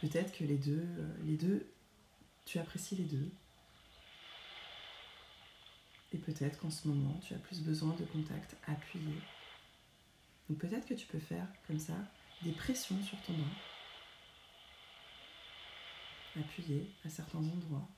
Peut-être 0.00 0.32
que 0.32 0.44
les 0.44 0.56
deux, 0.56 0.80
euh, 0.80 1.14
les 1.24 1.36
deux, 1.36 1.70
tu 2.46 2.58
apprécies 2.58 2.96
les 2.96 3.04
deux. 3.04 3.30
Et 6.14 6.18
peut-être 6.18 6.60
qu'en 6.60 6.70
ce 6.70 6.86
moment, 6.86 7.18
tu 7.26 7.34
as 7.34 7.38
plus 7.38 7.60
besoin 7.60 7.92
de 7.94 8.04
contact 8.04 8.56
appuyé. 8.68 9.14
Donc 10.48 10.58
peut-être 10.58 10.86
que 10.86 10.94
tu 10.94 11.06
peux 11.06 11.18
faire 11.18 11.48
comme 11.66 11.80
ça 11.80 11.96
des 12.42 12.52
pressions 12.52 13.02
sur 13.02 13.20
ton 13.22 13.32
bras. 13.32 13.50
Appuyer 16.38 16.88
à 17.04 17.08
certains 17.08 17.38
endroits 17.38 17.88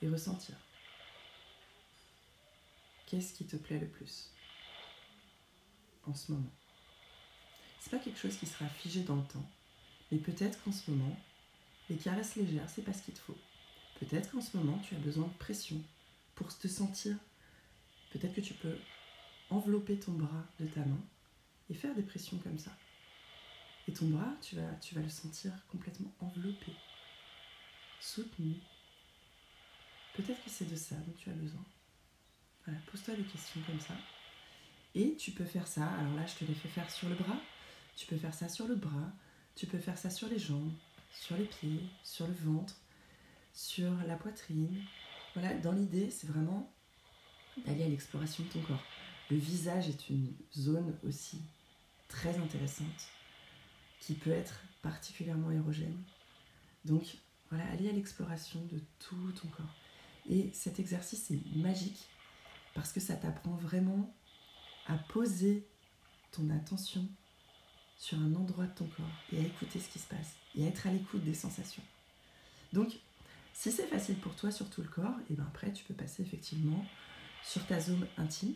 et 0.00 0.08
ressentir. 0.08 0.54
Qu'est-ce 3.06 3.34
qui 3.34 3.46
te 3.46 3.56
plaît 3.56 3.78
le 3.78 3.88
plus 3.88 4.30
en 6.06 6.14
ce 6.14 6.32
moment? 6.32 6.50
C'est 7.80 7.90
pas 7.90 7.98
quelque 7.98 8.18
chose 8.18 8.36
qui 8.36 8.46
sera 8.46 8.66
figé 8.66 9.02
dans 9.02 9.16
le 9.16 9.26
temps, 9.26 9.46
mais 10.10 10.18
peut-être 10.18 10.62
qu'en 10.62 10.72
ce 10.72 10.90
moment, 10.90 11.16
les 11.90 11.96
caresses 11.96 12.36
légères, 12.36 12.68
c'est 12.68 12.82
pas 12.82 12.92
ce 12.92 13.02
qu'il 13.02 13.14
te 13.14 13.20
faut. 13.20 13.38
Peut-être 14.00 14.30
qu'en 14.30 14.40
ce 14.40 14.56
moment, 14.56 14.78
tu 14.78 14.94
as 14.94 14.98
besoin 14.98 15.26
de 15.26 15.34
pression 15.34 15.82
pour 16.38 16.56
te 16.56 16.68
sentir. 16.68 17.16
Peut-être 18.10 18.34
que 18.34 18.40
tu 18.40 18.54
peux 18.54 18.78
envelopper 19.50 19.98
ton 19.98 20.12
bras 20.12 20.46
de 20.60 20.66
ta 20.66 20.80
main 20.80 21.00
et 21.68 21.74
faire 21.74 21.94
des 21.96 22.02
pressions 22.02 22.38
comme 22.38 22.58
ça. 22.58 22.70
Et 23.88 23.92
ton 23.92 24.06
bras, 24.06 24.32
tu 24.40 24.54
vas, 24.54 24.70
tu 24.80 24.94
vas 24.94 25.00
le 25.00 25.08
sentir 25.08 25.52
complètement 25.68 26.12
enveloppé, 26.20 26.72
soutenu. 28.00 28.54
Peut-être 30.14 30.42
que 30.44 30.50
c'est 30.50 30.70
de 30.70 30.76
ça 30.76 30.94
dont 30.94 31.14
tu 31.18 31.28
as 31.28 31.34
besoin. 31.34 31.64
Voilà, 32.64 32.80
pose-toi 32.90 33.16
des 33.16 33.24
questions 33.24 33.60
comme 33.66 33.80
ça. 33.80 33.94
Et 34.94 35.16
tu 35.16 35.32
peux 35.32 35.44
faire 35.44 35.66
ça, 35.66 35.86
alors 35.86 36.14
là 36.14 36.24
je 36.26 36.34
te 36.34 36.44
l'ai 36.44 36.54
fait 36.54 36.68
faire 36.68 36.90
sur 36.90 37.08
le 37.08 37.16
bras, 37.16 37.40
tu 37.96 38.06
peux 38.06 38.16
faire 38.16 38.34
ça 38.34 38.48
sur 38.48 38.68
le 38.68 38.76
bras, 38.76 39.12
tu 39.56 39.66
peux 39.66 39.78
faire 39.78 39.98
ça 39.98 40.08
sur 40.08 40.28
les 40.28 40.38
jambes, 40.38 40.72
sur 41.12 41.36
les 41.36 41.44
pieds, 41.46 41.82
sur 42.04 42.28
le 42.28 42.34
ventre, 42.34 42.76
sur 43.52 43.92
la 44.06 44.16
poitrine. 44.16 44.84
Dans 45.62 45.72
l'idée, 45.72 46.10
c'est 46.10 46.26
vraiment 46.26 46.72
d'aller 47.66 47.84
à 47.84 47.88
l'exploration 47.88 48.44
de 48.44 48.48
ton 48.48 48.60
corps. 48.62 48.82
Le 49.30 49.36
visage 49.36 49.88
est 49.88 50.08
une 50.10 50.32
zone 50.56 50.96
aussi 51.06 51.40
très 52.08 52.38
intéressante 52.38 53.08
qui 54.00 54.14
peut 54.14 54.30
être 54.30 54.62
particulièrement 54.82 55.50
érogène. 55.50 55.96
Donc 56.84 57.18
voilà, 57.50 57.68
aller 57.70 57.88
à 57.88 57.92
l'exploration 57.92 58.60
de 58.72 58.80
tout 58.98 59.32
ton 59.32 59.48
corps. 59.48 59.74
Et 60.28 60.50
cet 60.52 60.78
exercice 60.78 61.30
est 61.30 61.56
magique 61.56 62.08
parce 62.74 62.92
que 62.92 63.00
ça 63.00 63.14
t'apprend 63.14 63.54
vraiment 63.54 64.14
à 64.86 64.96
poser 64.96 65.66
ton 66.32 66.50
attention 66.50 67.06
sur 67.96 68.18
un 68.18 68.34
endroit 68.34 68.66
de 68.66 68.74
ton 68.74 68.86
corps 68.86 69.06
et 69.32 69.38
à 69.38 69.42
écouter 69.42 69.80
ce 69.80 69.88
qui 69.88 69.98
se 69.98 70.06
passe 70.06 70.36
et 70.54 70.64
à 70.64 70.68
être 70.68 70.86
à 70.86 70.92
l'écoute 70.92 71.24
des 71.24 71.34
sensations. 71.34 71.82
Si 73.58 73.72
c'est 73.72 73.88
facile 73.88 74.14
pour 74.20 74.36
toi 74.36 74.52
sur 74.52 74.70
tout 74.70 74.82
le 74.82 74.88
corps, 74.88 75.18
et 75.28 75.34
ben 75.34 75.44
après 75.48 75.72
tu 75.72 75.82
peux 75.82 75.92
passer 75.92 76.22
effectivement 76.22 76.86
sur 77.42 77.66
ta 77.66 77.80
zone 77.80 78.06
intime. 78.16 78.54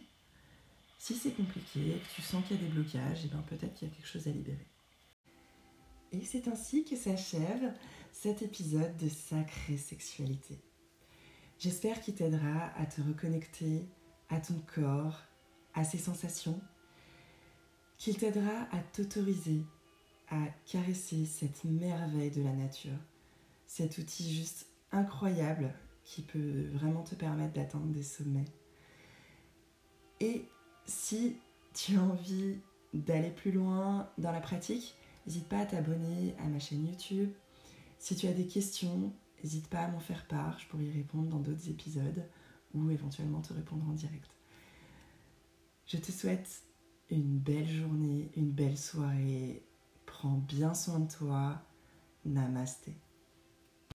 Si 0.97 1.17
c'est 1.17 1.33
compliqué, 1.33 1.99
que 1.99 2.15
tu 2.15 2.23
sens 2.23 2.45
qu'il 2.47 2.57
y 2.57 2.61
a 2.61 2.63
des 2.63 2.73
blocages, 2.73 3.25
et 3.25 3.29
ben 3.29 3.43
peut-être 3.49 3.75
qu'il 3.75 3.89
y 3.89 3.91
a 3.91 3.95
quelque 3.97 4.07
chose 4.07 4.29
à 4.29 4.31
libérer. 4.31 4.69
Et 6.13 6.25
c'est 6.25 6.47
ainsi 6.47 6.85
que 6.85 6.95
s'achève 6.95 7.75
cet 8.13 8.43
épisode 8.43 8.97
de 8.97 9.09
Sacrée 9.09 9.77
Sexualité. 9.77 10.61
J'espère 11.59 12.01
qu'il 12.01 12.15
t'aidera 12.15 12.67
à 12.77 12.87
te 12.87 13.01
reconnecter 13.01 13.85
à 14.29 14.39
ton 14.39 14.63
corps, 14.73 15.21
à 15.75 15.83
ses 15.83 15.99
sensations, 15.99 16.61
qu'il 17.99 18.17
t'aidera 18.19 18.69
à 18.71 18.79
t'autoriser 18.93 19.65
à 20.31 20.47
caresser 20.65 21.27
cette 21.27 21.65
merveille 21.65 22.31
de 22.31 22.43
la 22.45 22.53
nature, 22.53 23.01
cet 23.67 23.99
outil 23.99 24.33
juste 24.33 24.69
incroyable 24.93 25.75
qui 26.05 26.23
peut 26.23 26.67
vraiment 26.73 27.03
te 27.03 27.15
permettre 27.15 27.55
d'atteindre 27.55 27.87
des 27.87 28.03
sommets. 28.03 28.53
Et 30.21 30.45
si 30.85 31.37
tu 31.75 31.97
as 31.97 32.03
envie 32.03 32.59
d'aller 32.93 33.31
plus 33.31 33.53
loin 33.53 34.11
dans 34.19 34.33
la 34.33 34.41
pratique, 34.41 34.97
n'hésite 35.27 35.49
pas 35.49 35.59
à 35.59 35.67
t'abonner 35.67 36.35
à 36.39 36.49
ma 36.49 36.59
chaîne 36.59 36.87
YouTube. 36.87 37.31
Si 37.99 38.17
tu 38.17 38.27
as 38.27 38.33
des 38.33 38.47
questions, 38.47 39.13
n'hésite 39.43 39.69
pas 39.69 39.81
à 39.81 39.89
m'en 39.89 40.01
faire 40.01 40.27
part, 40.27 40.59
je 40.59 40.67
pourrais 40.67 40.85
y 40.85 40.93
répondre 40.93 41.29
dans 41.29 41.41
d'autres 41.41 41.69
épisodes 41.69 42.29
ou 42.75 42.91
éventuellement 42.91 43.41
te 43.41 43.53
répondre 43.53 43.89
en 43.89 43.93
direct. 43.93 44.31
Je 45.87 45.99
te 45.99 46.11
souhaite 46.11 46.63
une 47.11 47.39
belle 47.39 47.69
journée, 47.69 48.31
une 48.37 48.51
belle 48.51 48.79
soirée. 48.79 49.63
Prends 50.07 50.39
bien 50.39 50.75
soin 50.75 51.01
de 51.01 51.11
toi. 51.11 51.63
Namasté. 52.25 52.95